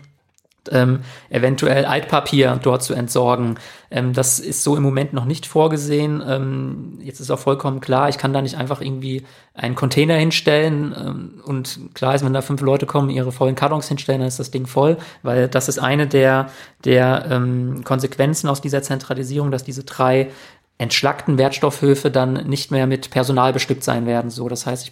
ähm, 0.71 1.01
eventuell 1.29 1.85
Altpapier 1.85 2.59
dort 2.61 2.83
zu 2.83 2.93
entsorgen. 2.93 3.55
Ähm, 3.91 4.13
das 4.13 4.39
ist 4.39 4.63
so 4.63 4.75
im 4.75 4.83
Moment 4.83 5.13
noch 5.13 5.25
nicht 5.25 5.45
vorgesehen. 5.45 6.23
Ähm, 6.27 6.99
jetzt 7.01 7.19
ist 7.19 7.31
auch 7.31 7.39
vollkommen 7.39 7.79
klar, 7.79 8.09
ich 8.09 8.17
kann 8.17 8.33
da 8.33 8.41
nicht 8.41 8.57
einfach 8.57 8.81
irgendwie 8.81 9.23
einen 9.53 9.75
Container 9.75 10.15
hinstellen 10.15 10.95
ähm, 10.97 11.41
und 11.45 11.79
klar 11.93 12.15
ist, 12.15 12.25
wenn 12.25 12.33
da 12.33 12.41
fünf 12.41 12.61
Leute 12.61 12.85
kommen, 12.85 13.09
ihre 13.09 13.31
vollen 13.31 13.55
Kartons 13.55 13.87
hinstellen, 13.87 14.21
dann 14.21 14.27
ist 14.27 14.39
das 14.39 14.51
Ding 14.51 14.67
voll, 14.67 14.97
weil 15.23 15.47
das 15.47 15.69
ist 15.69 15.79
eine 15.79 16.07
der, 16.07 16.49
der 16.83 17.25
ähm, 17.29 17.83
Konsequenzen 17.83 18.49
aus 18.49 18.61
dieser 18.61 18.81
Zentralisierung, 18.81 19.51
dass 19.51 19.63
diese 19.63 19.83
drei 19.83 20.29
entschlackten 20.77 21.37
Wertstoffhöfe 21.37 22.11
dann 22.11 22.33
nicht 22.47 22.69
mehr 22.69 22.85
mit 22.85 23.09
Personal 23.09 23.53
bestückt 23.53 23.83
sein 23.83 24.05
werden. 24.05 24.29
So, 24.29 24.49
das 24.49 24.65
heißt, 24.65 24.85
ich 24.85 24.91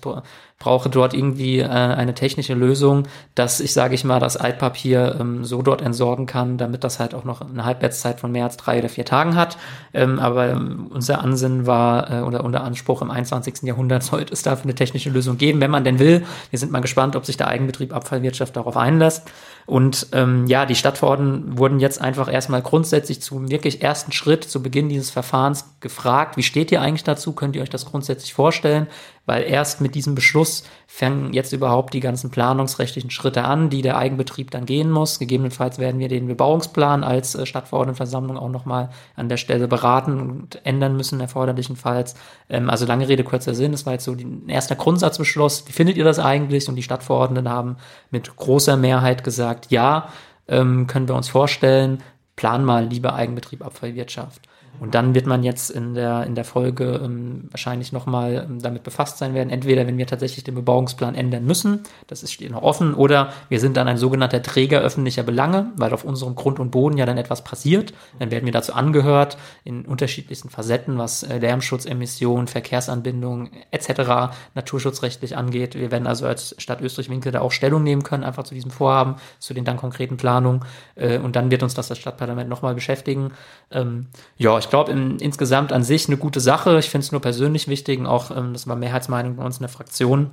brauche 0.58 0.90
dort 0.90 1.14
irgendwie 1.14 1.60
äh, 1.60 1.68
eine 1.68 2.14
technische 2.14 2.54
Lösung, 2.54 3.04
dass 3.36 3.60
ich, 3.60 3.74
sage 3.74 3.94
ich 3.94 4.06
mal, 4.06 4.22
das 4.22 4.38
Altpapier 4.38 5.18
ähm, 5.20 5.44
so 5.44 5.62
dort 5.62 5.82
entsorgen 5.82 6.26
kann, 6.26 6.58
damit 6.58 6.86
das 6.86 7.02
halt 7.02 7.14
auch 7.14 7.26
noch 7.26 7.42
eine 7.42 7.66
Halbwertszeit 7.66 8.22
von 8.22 8.32
mehr 8.32 8.46
als 8.46 8.56
drei 8.56 8.80
oder 8.80 8.88
vier 8.88 9.04
Tagen 9.04 9.36
hat. 9.36 9.58
Ähm, 9.94 10.20
aber 10.20 10.52
ähm, 10.52 10.88
unser 10.90 11.20
Ansinnen 11.20 11.68
war 11.68 12.10
äh, 12.10 12.22
oder 12.22 12.46
unser 12.46 12.64
Anspruch 12.64 13.02
im 13.02 13.12
21. 13.12 13.64
Jahrhundert 13.64 14.04
sollte 14.04 14.32
es 14.32 14.42
dafür 14.42 14.64
eine 14.64 14.76
technische 14.76 15.10
Lösung 15.10 15.38
geben, 15.38 15.60
wenn 15.60 15.72
man 15.72 15.84
denn 15.84 16.00
will. 16.00 16.26
Wir 16.50 16.60
sind 16.60 16.72
mal 16.72 16.80
gespannt, 16.80 17.18
ob 17.18 17.26
sich 17.26 17.36
der 17.36 17.50
Eigenbetrieb 17.50 17.94
Abfallwirtschaft 17.94 18.56
darauf 18.56 18.78
einlässt. 18.78 19.30
Und 19.66 20.08
ähm, 20.14 20.48
ja, 20.48 20.66
die 20.66 20.76
Stadtverordneten 20.76 21.58
wurden 21.58 21.80
jetzt 21.80 22.00
einfach 22.02 22.32
erstmal 22.32 22.62
grundsätzlich 22.62 23.22
zum 23.22 23.50
wirklich 23.50 23.82
ersten 23.82 24.12
Schritt 24.12 24.44
zu 24.44 24.62
Beginn 24.62 24.90
dieses 24.90 25.10
Verfahrens 25.10 25.73
gefragt, 25.84 26.36
wie 26.38 26.44
steht 26.44 26.72
ihr 26.72 26.82
eigentlich 26.82 27.04
dazu? 27.04 27.34
Könnt 27.34 27.56
ihr 27.56 27.62
euch 27.62 27.70
das 27.70 27.86
grundsätzlich 27.86 28.34
vorstellen? 28.34 28.88
weil 29.26 29.44
erst 29.44 29.80
mit 29.80 29.96
diesem 29.96 30.16
Beschluss 30.16 30.64
fangen 30.86 31.34
jetzt 31.34 31.54
überhaupt 31.54 31.94
die 31.94 32.02
ganzen 32.02 32.30
planungsrechtlichen 32.30 33.10
Schritte 33.10 33.46
an, 33.46 33.70
die 33.70 33.82
der 33.82 33.98
Eigenbetrieb 33.98 34.52
dann 34.52 34.66
gehen 34.66 34.92
muss. 34.92 35.18
Gegebenenfalls 35.18 35.80
werden 35.80 36.00
wir 36.00 36.10
den 36.10 36.28
Bebauungsplan 36.28 37.04
als 37.04 37.34
äh, 37.36 37.46
Stadtverordnetenversammlung 37.46 38.38
auch 38.38 38.50
nochmal 38.50 38.90
an 39.16 39.30
der 39.30 39.38
Stelle 39.38 39.68
beraten 39.68 40.20
und 40.20 40.66
ändern 40.66 40.98
müssen, 40.98 41.22
erforderlichenfalls. 41.22 42.16
Ähm, 42.50 42.70
also 42.70 42.86
lange 42.86 43.08
Rede, 43.08 43.24
kurzer 43.24 43.54
Sinn. 43.54 43.74
Es 43.74 43.86
war 43.86 43.94
jetzt 43.94 44.06
so 44.06 44.12
ein 44.12 44.50
erster 44.50 44.76
Grundsatzbeschluss. 44.76 45.68
Wie 45.68 45.74
findet 45.74 45.96
ihr 45.96 46.06
das 46.06 46.20
eigentlich? 46.20 46.68
Und 46.68 46.76
die 46.76 46.84
Stadtverordneten 46.84 47.50
haben 47.50 47.78
mit 48.12 48.36
großer 48.36 48.76
Mehrheit 48.76 49.24
gesagt, 49.24 49.72
ja, 49.72 50.10
ähm, 50.50 50.88
können 50.88 51.08
wir 51.08 51.16
uns 51.16 51.30
vorstellen, 51.30 52.04
plan 52.36 52.66
mal 52.66 52.86
lieber 52.86 53.14
Eigenbetrieb 53.14 53.66
Abfallwirtschaft. 53.66 54.42
Und 54.80 54.96
dann 54.96 55.16
wird 55.16 55.28
man 55.28 55.44
jetzt 55.44 55.70
in 55.70 55.94
der, 55.94 56.26
in 56.26 56.36
der 56.36 56.44
Folge 56.44 57.00
ähm, 57.04 57.48
wahrscheinlich 57.52 57.94
nochmal 57.94 58.48
ähm, 58.50 58.62
damit 58.62 58.84
befasst 58.84 59.18
sein 59.18 59.34
werden. 59.34 59.50
Entweder 59.50 59.88
wenn 59.88 59.98
wir 59.98 60.08
tatsächlich 60.08 60.44
den 60.44 60.56
Bebauungsplan 60.56 61.16
ändern 61.16 61.46
müssen, 61.46 61.84
das 62.08 62.24
ist, 62.24 62.34
steht 62.34 62.52
noch 62.52 62.64
offen, 62.64 62.94
oder 62.94 63.32
wir 63.50 63.60
sind 63.60 63.78
dann 63.78 63.88
ein 63.88 63.98
sogenannter 63.98 64.42
Träger 64.42 64.82
öffentlicher 64.82 65.24
Belange, 65.24 65.72
weil 65.76 65.94
auf 65.94 66.04
unserem 66.04 66.36
Grund 66.36 66.60
und 66.60 66.72
Boden 66.72 66.98
ja 66.98 67.06
dann 67.06 67.18
etwas 67.18 67.44
passiert. 67.44 67.94
Dann 68.20 68.32
werden 68.32 68.46
wir 68.46 68.52
dazu 68.52 68.74
angehört 68.74 69.38
in 69.64 69.86
unterschiedlichsten 69.86 70.50
Facetten, 70.50 70.98
was 70.98 71.24
äh, 71.24 71.38
Lärmschutz, 71.38 71.86
Emissionen, 71.86 72.48
Verkehrsanbindung 72.48 73.52
etc. 73.72 74.36
naturschutzrechtlich 74.56 75.38
angeht. 75.38 75.76
Wir 75.76 75.92
werden 75.92 76.08
also 76.08 76.26
als 76.26 76.56
Stadt 76.58 76.82
Österreich-Winkel 76.82 77.32
da 77.32 77.42
auch 77.42 77.52
Stellung 77.52 77.84
nehmen 77.84 78.04
können, 78.04 78.24
einfach 78.24 78.44
zu 78.44 78.54
diesem 78.54 78.72
Vorhaben, 78.72 79.16
zu 79.40 79.54
den 79.54 79.66
dann 79.66 79.78
konkreten 79.78 80.18
Planungen. 80.18 80.66
Äh, 80.96 81.20
und 81.20 81.36
dann 81.36 81.52
wird 81.52 81.64
uns 81.64 81.74
das 81.74 81.88
das 81.88 81.98
Stadtparlament 81.98 82.50
nochmal 82.50 82.74
beschäftigen. 82.74 83.32
Ähm, 83.72 84.08
ja, 84.38 84.58
ich 84.64 84.70
glaube 84.70 84.92
insgesamt 84.92 85.72
an 85.72 85.84
sich 85.84 86.08
eine 86.08 86.18
gute 86.18 86.40
Sache. 86.40 86.80
Ich 86.80 86.90
finde 86.90 87.06
es 87.06 87.12
nur 87.12 87.22
persönlich 87.22 87.68
wichtig 87.68 88.00
und 88.00 88.08
auch, 88.08 88.32
ähm, 88.32 88.54
das 88.54 88.68
war 88.68 88.76
Mehrheitsmeinung 88.76 89.36
bei 89.36 89.44
uns 89.44 89.58
in 89.58 89.64
der 89.64 89.70
Fraktion, 89.70 90.32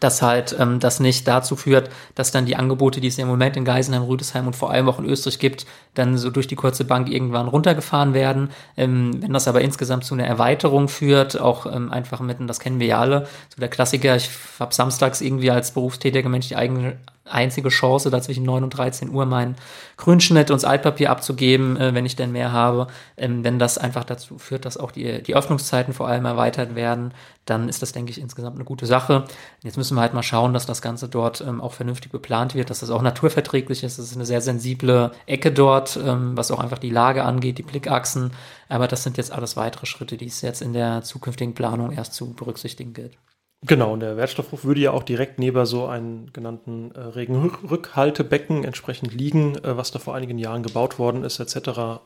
dass 0.00 0.22
halt 0.22 0.54
ähm, 0.58 0.80
das 0.80 1.00
nicht 1.00 1.26
dazu 1.26 1.56
führt, 1.56 1.90
dass 2.14 2.30
dann 2.30 2.46
die 2.46 2.56
Angebote, 2.56 3.00
die 3.00 3.08
es 3.08 3.18
im 3.18 3.28
Moment 3.28 3.56
in 3.56 3.64
Geisenheim, 3.64 4.02
Rüdesheim 4.02 4.46
und 4.46 4.56
vor 4.56 4.70
allem 4.70 4.88
auch 4.88 4.98
in 4.98 5.06
Österreich 5.06 5.38
gibt, 5.38 5.66
dann 5.94 6.18
so 6.18 6.30
durch 6.30 6.46
die 6.46 6.56
kurze 6.56 6.84
Bank 6.84 7.08
irgendwann 7.08 7.48
runtergefahren 7.48 8.14
werden. 8.14 8.50
Ähm, 8.76 9.22
wenn 9.22 9.32
das 9.32 9.48
aber 9.48 9.60
insgesamt 9.60 10.04
zu 10.04 10.14
einer 10.14 10.26
Erweiterung 10.26 10.88
führt, 10.88 11.40
auch 11.40 11.66
ähm, 11.66 11.92
einfach 11.92 12.20
mitten, 12.20 12.46
das 12.46 12.60
kennen 12.60 12.80
wir 12.80 12.86
ja 12.86 13.00
alle, 13.00 13.26
so 13.54 13.60
der 13.60 13.68
Klassiker, 13.68 14.16
ich 14.16 14.30
habe 14.60 14.74
samstags 14.74 15.20
irgendwie 15.20 15.50
als 15.50 15.72
berufstätiger 15.72 16.28
Mensch 16.28 16.48
die 16.48 16.56
eigene 16.56 16.98
einzige 17.24 17.70
Chance, 17.70 18.10
da 18.10 18.20
zwischen 18.20 18.44
9 18.44 18.64
und 18.64 18.70
13 18.70 19.10
Uhr 19.10 19.24
meinen 19.26 19.56
Grünschnitt 19.96 20.50
und 20.50 20.56
das 20.56 20.64
Altpapier 20.64 21.10
abzugeben, 21.10 21.76
äh, 21.76 21.94
wenn 21.94 22.06
ich 22.06 22.16
denn 22.16 22.32
mehr 22.32 22.52
habe. 22.52 22.88
Ähm, 23.16 23.44
wenn 23.44 23.58
das 23.58 23.78
einfach 23.78 24.04
dazu 24.04 24.38
führt, 24.38 24.64
dass 24.64 24.76
auch 24.76 24.90
die, 24.90 25.22
die 25.22 25.34
Öffnungszeiten 25.34 25.94
vor 25.94 26.08
allem 26.08 26.24
erweitert 26.26 26.74
werden, 26.74 27.12
dann 27.46 27.68
ist 27.68 27.82
das, 27.82 27.92
denke 27.92 28.10
ich, 28.10 28.20
insgesamt 28.20 28.56
eine 28.56 28.64
gute 28.64 28.86
Sache. 28.86 29.24
Jetzt 29.62 29.76
müssen 29.76 29.96
wir 29.96 30.00
halt 30.00 30.14
mal 30.14 30.22
schauen, 30.22 30.54
dass 30.54 30.66
das 30.66 30.82
Ganze 30.82 31.08
dort 31.08 31.40
ähm, 31.40 31.60
auch 31.60 31.72
vernünftig 31.72 32.12
geplant 32.12 32.54
wird, 32.54 32.70
dass 32.70 32.80
das 32.80 32.90
auch 32.90 33.02
naturverträglich 33.02 33.82
ist. 33.82 33.98
Das 33.98 34.06
ist 34.06 34.16
eine 34.16 34.26
sehr 34.26 34.40
sensible 34.40 35.12
Ecke 35.26 35.52
dort, 35.52 35.96
ähm, 35.96 36.36
was 36.36 36.50
auch 36.50 36.58
einfach 36.58 36.78
die 36.78 36.90
Lage 36.90 37.24
angeht, 37.24 37.58
die 37.58 37.62
Blickachsen. 37.62 38.32
Aber 38.68 38.88
das 38.88 39.02
sind 39.02 39.16
jetzt 39.16 39.32
alles 39.32 39.56
weitere 39.56 39.86
Schritte, 39.86 40.16
die 40.16 40.26
es 40.26 40.42
jetzt 40.42 40.62
in 40.62 40.72
der 40.72 41.02
zukünftigen 41.02 41.54
Planung 41.54 41.92
erst 41.92 42.14
zu 42.14 42.32
berücksichtigen 42.32 42.92
gilt. 42.92 43.16
Genau, 43.66 43.94
und 43.94 44.00
der 44.00 44.18
Wertstoffhof 44.18 44.64
würde 44.64 44.82
ja 44.82 44.90
auch 44.90 45.02
direkt 45.02 45.38
neben 45.38 45.64
so 45.64 45.86
einem 45.86 46.30
genannten 46.34 46.90
äh, 46.92 47.00
Regenrückhaltebecken 47.00 48.62
entsprechend 48.62 49.14
liegen, 49.14 49.56
äh, 49.64 49.76
was 49.76 49.90
da 49.90 49.98
vor 49.98 50.14
einigen 50.14 50.36
Jahren 50.36 50.62
gebaut 50.62 50.98
worden 50.98 51.24
ist, 51.24 51.40
etc. 51.40 51.56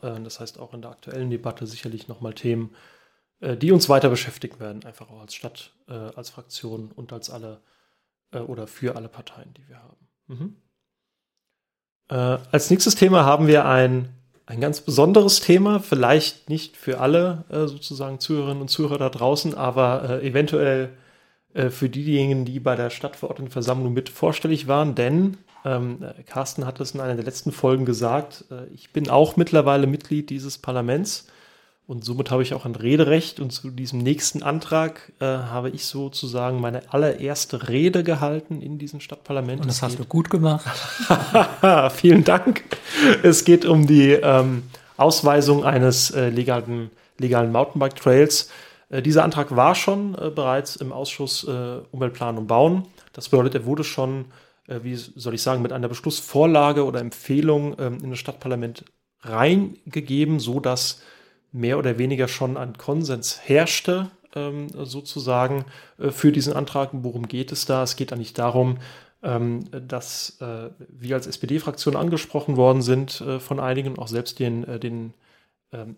Äh, 0.01 0.21
das 0.23 0.39
heißt 0.39 0.57
auch 0.57 0.73
in 0.73 0.81
der 0.81 0.91
aktuellen 0.91 1.29
Debatte 1.29 1.67
sicherlich 1.67 2.07
nochmal 2.07 2.33
Themen, 2.33 2.73
äh, 3.41 3.57
die 3.57 3.73
uns 3.73 3.89
weiter 3.89 4.09
beschäftigen 4.09 4.59
werden, 4.61 4.85
einfach 4.85 5.09
auch 5.09 5.19
als 5.19 5.33
Stadt, 5.33 5.73
äh, 5.89 5.93
als 5.93 6.29
Fraktion 6.29 6.91
und 6.95 7.11
als 7.11 7.29
alle 7.29 7.59
äh, 8.31 8.39
oder 8.39 8.65
für 8.65 8.95
alle 8.95 9.09
Parteien, 9.09 9.53
die 9.55 9.67
wir 9.67 9.83
haben. 9.83 10.07
Mhm. 10.27 10.55
als 12.09 12.69
nächstes 12.69 12.95
Thema 12.95 13.25
haben 13.25 13.47
wir 13.47 13.65
ein, 13.65 14.09
ein 14.45 14.61
ganz 14.61 14.81
besonderes 14.81 15.41
Thema, 15.41 15.79
vielleicht 15.79 16.49
nicht 16.49 16.77
für 16.77 16.99
alle 16.99 17.45
sozusagen 17.49 18.19
Zuhörerinnen 18.19 18.61
und 18.61 18.67
Zuhörer 18.67 18.99
da 18.99 19.09
draußen, 19.09 19.55
aber 19.55 20.21
eventuell 20.23 20.91
äh, 21.53 21.69
für 21.69 21.89
diejenigen, 21.89 22.45
die 22.45 22.59
bei 22.59 22.75
der 22.75 22.89
Stadtverordnetenversammlung 22.89 23.93
mit 23.93 24.09
vorstellig 24.09 24.67
waren, 24.67 24.95
denn 24.95 25.37
ähm, 25.65 26.05
Carsten 26.25 26.65
hat 26.65 26.79
es 26.79 26.91
in 26.91 27.01
einer 27.01 27.15
der 27.15 27.25
letzten 27.25 27.51
Folgen 27.51 27.85
gesagt, 27.85 28.45
äh, 28.51 28.67
ich 28.73 28.91
bin 28.91 29.09
auch 29.09 29.35
mittlerweile 29.35 29.87
Mitglied 29.87 30.29
dieses 30.29 30.57
Parlaments 30.57 31.27
und 31.89 32.05
somit 32.05 32.29
habe 32.29 32.43
ich 32.43 32.53
auch 32.53 32.65
ein 32.65 32.75
Rederecht 32.75 33.39
und 33.39 33.49
zu 33.49 33.71
diesem 33.71 33.97
nächsten 33.97 34.43
Antrag 34.43 35.11
äh, 35.19 35.25
habe 35.25 35.71
ich 35.71 35.85
sozusagen 35.85 36.61
meine 36.61 36.93
allererste 36.93 37.67
Rede 37.67 38.03
gehalten 38.03 38.61
in 38.61 38.77
diesem 38.77 38.99
Stadtparlament. 38.99 39.61
Und 39.61 39.67
das 39.67 39.81
hast 39.81 39.97
du 39.97 40.05
gut 40.05 40.29
gemacht. 40.29 40.67
Vielen 41.95 42.23
Dank. 42.23 42.63
Es 43.23 43.43
geht 43.43 43.65
um 43.65 43.87
die 43.87 44.11
ähm, 44.11 44.63
Ausweisung 44.97 45.65
eines 45.65 46.11
äh, 46.11 46.29
legalen, 46.29 46.91
legalen 47.17 47.51
Mountainbike-Trails 47.51 48.43
äh, 48.43 48.68
dieser 48.89 49.23
Antrag 49.23 49.55
war 49.55 49.75
schon 49.75 50.15
äh, 50.15 50.31
bereits 50.31 50.75
im 50.75 50.91
Ausschuss 50.91 51.43
äh, 51.43 51.79
Umweltplan 51.91 52.37
und 52.37 52.47
Bauen. 52.47 52.87
Das 53.13 53.29
bedeutet, 53.29 53.55
er 53.55 53.65
wurde 53.65 53.83
schon, 53.83 54.25
äh, 54.67 54.79
wie 54.83 54.95
soll 54.95 55.35
ich 55.35 55.41
sagen, 55.41 55.61
mit 55.61 55.71
einer 55.71 55.87
Beschlussvorlage 55.87 56.85
oder 56.85 56.99
Empfehlung 56.99 57.75
ähm, 57.79 57.99
in 58.03 58.09
das 58.09 58.19
Stadtparlament 58.19 58.85
reingegeben, 59.21 60.39
so 60.39 60.59
dass 60.59 61.01
mehr 61.51 61.77
oder 61.77 61.97
weniger 61.97 62.27
schon 62.27 62.57
ein 62.57 62.77
Konsens 62.77 63.39
herrschte 63.43 64.11
ähm, 64.35 64.67
sozusagen 64.69 65.65
äh, 65.97 66.09
für 66.11 66.31
diesen 66.31 66.53
Antrag. 66.53 66.89
Worum 66.93 67.27
geht 67.27 67.51
es 67.51 67.65
da? 67.65 67.83
Es 67.83 67.95
geht 67.95 68.13
eigentlich 68.13 68.33
darum, 68.33 68.77
ähm, 69.21 69.65
dass 69.71 70.39
äh, 70.41 70.69
wir 70.87 71.15
als 71.15 71.27
SPD-Fraktion 71.27 71.95
angesprochen 71.95 72.55
worden 72.57 72.81
sind 72.81 73.21
äh, 73.21 73.39
von 73.39 73.59
einigen, 73.59 73.99
auch 73.99 74.07
selbst 74.07 74.39
den, 74.39 74.63
äh, 74.63 74.79
den 74.79 75.13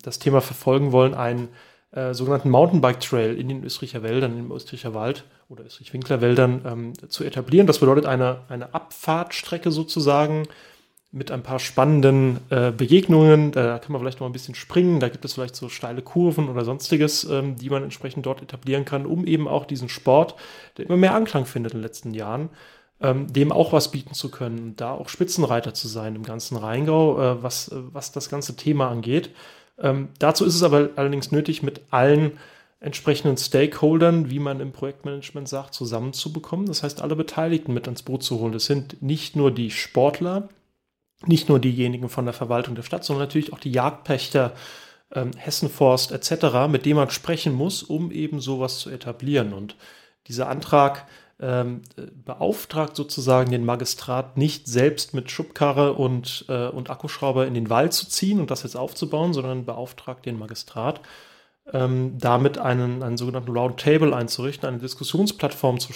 das 0.03 0.19
Thema 0.19 0.41
verfolgen 0.41 0.91
wollen, 0.91 1.13
einen 1.13 1.47
äh, 1.91 2.13
sogenannten 2.13 2.49
Mountainbike-Trail 2.49 3.37
in 3.37 3.49
den 3.49 3.63
Österreicher 3.63 4.03
Wäldern, 4.03 4.37
im 4.37 4.51
Österreicher 4.51 4.93
Wald 4.93 5.25
oder 5.49 5.65
Österreich-Winkler 5.65 6.21
Wäldern 6.21 6.61
ähm, 6.65 7.09
zu 7.09 7.23
etablieren. 7.23 7.67
Das 7.67 7.79
bedeutet 7.79 8.05
eine, 8.05 8.39
eine 8.47 8.73
Abfahrtstrecke 8.73 9.71
sozusagen 9.71 10.47
mit 11.11 11.29
ein 11.29 11.43
paar 11.43 11.59
spannenden 11.59 12.39
äh, 12.49 12.71
Begegnungen. 12.71 13.51
Da 13.51 13.79
kann 13.79 13.91
man 13.91 14.01
vielleicht 14.01 14.21
noch 14.21 14.27
ein 14.27 14.33
bisschen 14.33 14.55
springen. 14.55 15.01
Da 15.01 15.09
gibt 15.09 15.25
es 15.25 15.33
vielleicht 15.33 15.57
so 15.57 15.67
steile 15.67 16.01
Kurven 16.01 16.47
oder 16.47 16.63
sonstiges, 16.63 17.25
ähm, 17.25 17.57
die 17.57 17.69
man 17.69 17.83
entsprechend 17.83 18.25
dort 18.25 18.41
etablieren 18.41 18.85
kann, 18.85 19.05
um 19.05 19.25
eben 19.25 19.47
auch 19.47 19.65
diesen 19.65 19.89
Sport, 19.89 20.35
der 20.77 20.85
immer 20.85 20.95
mehr 20.97 21.13
Anklang 21.13 21.45
findet 21.45 21.73
in 21.73 21.79
den 21.79 21.83
letzten 21.83 22.13
Jahren, 22.13 22.49
ähm, 23.01 23.31
dem 23.31 23.51
auch 23.51 23.73
was 23.73 23.91
bieten 23.91 24.13
zu 24.13 24.31
können, 24.31 24.75
da 24.77 24.93
auch 24.93 25.09
Spitzenreiter 25.09 25.73
zu 25.73 25.89
sein 25.89 26.15
im 26.15 26.23
ganzen 26.23 26.55
Rheingau, 26.55 27.19
äh, 27.19 27.43
was, 27.43 27.69
was 27.73 28.13
das 28.13 28.29
ganze 28.29 28.55
Thema 28.55 28.89
angeht. 28.89 29.31
Ähm, 29.81 30.09
dazu 30.19 30.45
ist 30.45 30.55
es 30.55 30.63
aber 30.63 30.89
allerdings 30.95 31.31
nötig, 31.31 31.63
mit 31.63 31.81
allen 31.89 32.37
entsprechenden 32.79 33.37
Stakeholdern, 33.37 34.29
wie 34.29 34.39
man 34.39 34.59
im 34.59 34.71
Projektmanagement 34.71 35.47
sagt, 35.47 35.73
zusammenzubekommen. 35.73 36.65
Das 36.65 36.83
heißt, 36.83 37.01
alle 37.01 37.15
Beteiligten 37.15 37.73
mit 37.73 37.85
ans 37.87 38.01
Boot 38.01 38.23
zu 38.23 38.39
holen. 38.39 38.53
Das 38.53 38.65
sind 38.65 39.01
nicht 39.01 39.35
nur 39.35 39.51
die 39.51 39.69
Sportler, 39.69 40.49
nicht 41.25 41.47
nur 41.47 41.59
diejenigen 41.59 42.09
von 42.09 42.25
der 42.25 42.33
Verwaltung 42.33 42.73
der 42.73 42.81
Stadt, 42.81 43.03
sondern 43.03 43.27
natürlich 43.27 43.53
auch 43.53 43.59
die 43.59 43.71
Jagdpächter, 43.71 44.53
ähm, 45.13 45.31
Hessenforst 45.37 46.11
etc., 46.11 46.67
mit 46.69 46.85
denen 46.85 46.95
man 46.95 47.09
sprechen 47.11 47.53
muss, 47.53 47.83
um 47.83 48.11
eben 48.11 48.39
sowas 48.39 48.79
zu 48.79 48.89
etablieren. 48.89 49.53
Und 49.53 49.75
dieser 50.27 50.49
Antrag 50.49 51.05
ähm, 51.41 51.81
beauftragt 52.25 52.95
sozusagen 52.95 53.51
den 53.51 53.65
Magistrat 53.65 54.37
nicht 54.37 54.67
selbst 54.67 55.13
mit 55.13 55.31
Schubkarre 55.31 55.93
und, 55.93 56.45
äh, 56.47 56.67
und 56.67 56.89
Akkuschrauber 56.89 57.47
in 57.47 57.53
den 57.53 57.69
Wald 57.69 57.93
zu 57.93 58.07
ziehen 58.07 58.39
und 58.39 58.51
das 58.51 58.63
jetzt 58.63 58.77
aufzubauen, 58.77 59.33
sondern 59.33 59.65
beauftragt 59.65 60.25
den 60.25 60.37
Magistrat, 60.37 61.01
ähm, 61.73 62.17
damit 62.17 62.57
einen, 62.57 63.03
einen 63.03 63.17
sogenannten 63.17 63.51
Roundtable 63.51 64.15
einzurichten, 64.15 64.67
eine 64.67 64.79
Diskussionsplattform 64.79 65.79
zu, 65.79 65.93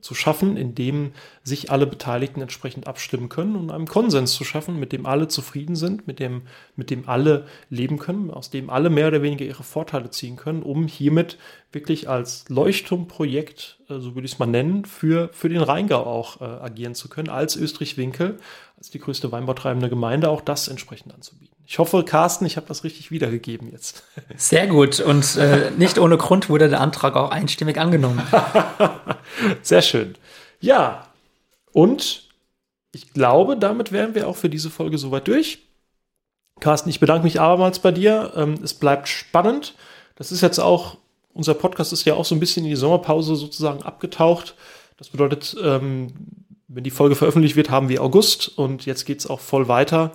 zu 0.00 0.14
schaffen, 0.14 0.56
in 0.56 0.74
dem 0.74 1.12
sich 1.42 1.70
alle 1.70 1.86
Beteiligten 1.86 2.42
entsprechend 2.42 2.86
abstimmen 2.86 3.28
können 3.28 3.56
und 3.56 3.70
einen 3.70 3.86
Konsens 3.86 4.32
zu 4.32 4.44
schaffen, 4.44 4.78
mit 4.78 4.92
dem 4.92 5.06
alle 5.06 5.28
zufrieden 5.28 5.76
sind, 5.76 6.06
mit 6.06 6.18
dem, 6.18 6.42
mit 6.76 6.90
dem 6.90 7.08
alle 7.08 7.46
leben 7.70 7.98
können, 7.98 8.30
aus 8.30 8.50
dem 8.50 8.70
alle 8.70 8.90
mehr 8.90 9.08
oder 9.08 9.22
weniger 9.22 9.44
ihre 9.44 9.62
Vorteile 9.62 10.10
ziehen 10.10 10.36
können, 10.36 10.62
um 10.62 10.86
hiermit 10.86 11.38
wirklich 11.72 12.08
als 12.08 12.48
Leuchtturmprojekt, 12.48 13.78
äh, 13.88 14.00
so 14.00 14.14
würde 14.14 14.26
ich 14.26 14.32
es 14.32 14.38
mal 14.38 14.46
nennen, 14.46 14.84
für, 14.84 15.30
für 15.32 15.48
den 15.48 15.62
Rheingau 15.62 16.04
auch 16.04 16.40
äh, 16.40 16.44
agieren 16.44 16.94
zu 16.94 17.08
können, 17.08 17.28
als 17.28 17.56
Österreich-Winkel, 17.56 18.38
als 18.76 18.90
die 18.90 18.98
größte 18.98 19.30
weinbautreibende 19.32 19.88
Gemeinde, 19.88 20.28
auch 20.28 20.40
das 20.40 20.68
entsprechend 20.68 21.14
anzubieten. 21.14 21.53
Ich 21.66 21.78
hoffe, 21.78 22.04
Carsten, 22.04 22.44
ich 22.44 22.56
habe 22.56 22.66
das 22.66 22.84
richtig 22.84 23.10
wiedergegeben 23.10 23.70
jetzt. 23.72 24.04
Sehr 24.36 24.66
gut. 24.66 25.00
Und 25.00 25.36
äh, 25.36 25.70
nicht 25.70 25.98
ohne 25.98 26.18
Grund 26.18 26.50
wurde 26.50 26.68
der 26.68 26.80
Antrag 26.80 27.16
auch 27.16 27.30
einstimmig 27.30 27.78
angenommen. 27.78 28.22
Sehr 29.62 29.80
schön. 29.80 30.14
Ja, 30.60 31.06
und 31.72 32.28
ich 32.92 33.12
glaube, 33.12 33.56
damit 33.56 33.92
wären 33.92 34.14
wir 34.14 34.28
auch 34.28 34.36
für 34.36 34.50
diese 34.50 34.70
Folge 34.70 34.98
soweit 34.98 35.26
durch. 35.26 35.60
Carsten, 36.60 36.90
ich 36.90 37.00
bedanke 37.00 37.24
mich 37.24 37.40
abermals 37.40 37.78
bei 37.78 37.92
dir. 37.92 38.32
Ähm, 38.36 38.54
es 38.62 38.74
bleibt 38.74 39.08
spannend. 39.08 39.74
Das 40.16 40.32
ist 40.32 40.42
jetzt 40.42 40.60
auch, 40.60 40.98
unser 41.32 41.54
Podcast 41.54 41.92
ist 41.92 42.04
ja 42.04 42.14
auch 42.14 42.24
so 42.24 42.34
ein 42.34 42.40
bisschen 42.40 42.64
in 42.64 42.70
die 42.70 42.76
Sommerpause 42.76 43.36
sozusagen 43.36 43.82
abgetaucht. 43.82 44.54
Das 44.98 45.08
bedeutet, 45.08 45.56
ähm, 45.62 46.08
wenn 46.68 46.84
die 46.84 46.90
Folge 46.90 47.16
veröffentlicht 47.16 47.56
wird, 47.56 47.70
haben 47.70 47.88
wir 47.88 48.02
August 48.02 48.56
und 48.56 48.86
jetzt 48.86 49.06
geht 49.06 49.20
es 49.20 49.26
auch 49.26 49.40
voll 49.40 49.66
weiter 49.66 50.12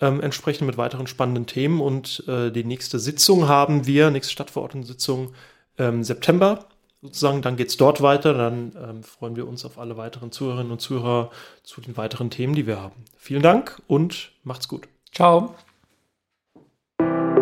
ähm, 0.00 0.20
entsprechend 0.20 0.66
mit 0.66 0.76
weiteren 0.76 1.06
spannenden 1.06 1.46
Themen. 1.46 1.80
Und 1.80 2.24
äh, 2.28 2.50
die 2.50 2.64
nächste 2.64 2.98
Sitzung 2.98 3.48
haben 3.48 3.86
wir, 3.86 4.10
nächste 4.10 4.32
Stadtverordnetensitzung 4.32 5.32
ähm, 5.78 6.02
September 6.04 6.66
sozusagen. 7.02 7.42
Dann 7.42 7.56
geht's 7.56 7.76
dort 7.76 8.02
weiter. 8.02 8.34
Dann 8.34 8.72
ähm, 8.76 9.02
freuen 9.02 9.36
wir 9.36 9.46
uns 9.46 9.64
auf 9.64 9.78
alle 9.78 9.96
weiteren 9.96 10.32
Zuhörerinnen 10.32 10.72
und 10.72 10.80
Zuhörer 10.80 11.30
zu 11.62 11.80
den 11.80 11.96
weiteren 11.96 12.30
Themen, 12.30 12.54
die 12.54 12.66
wir 12.66 12.80
haben. 12.80 13.04
Vielen 13.16 13.42
Dank 13.42 13.80
und 13.86 14.32
macht's 14.44 14.68
gut. 14.68 14.88
Ciao. 15.12 15.54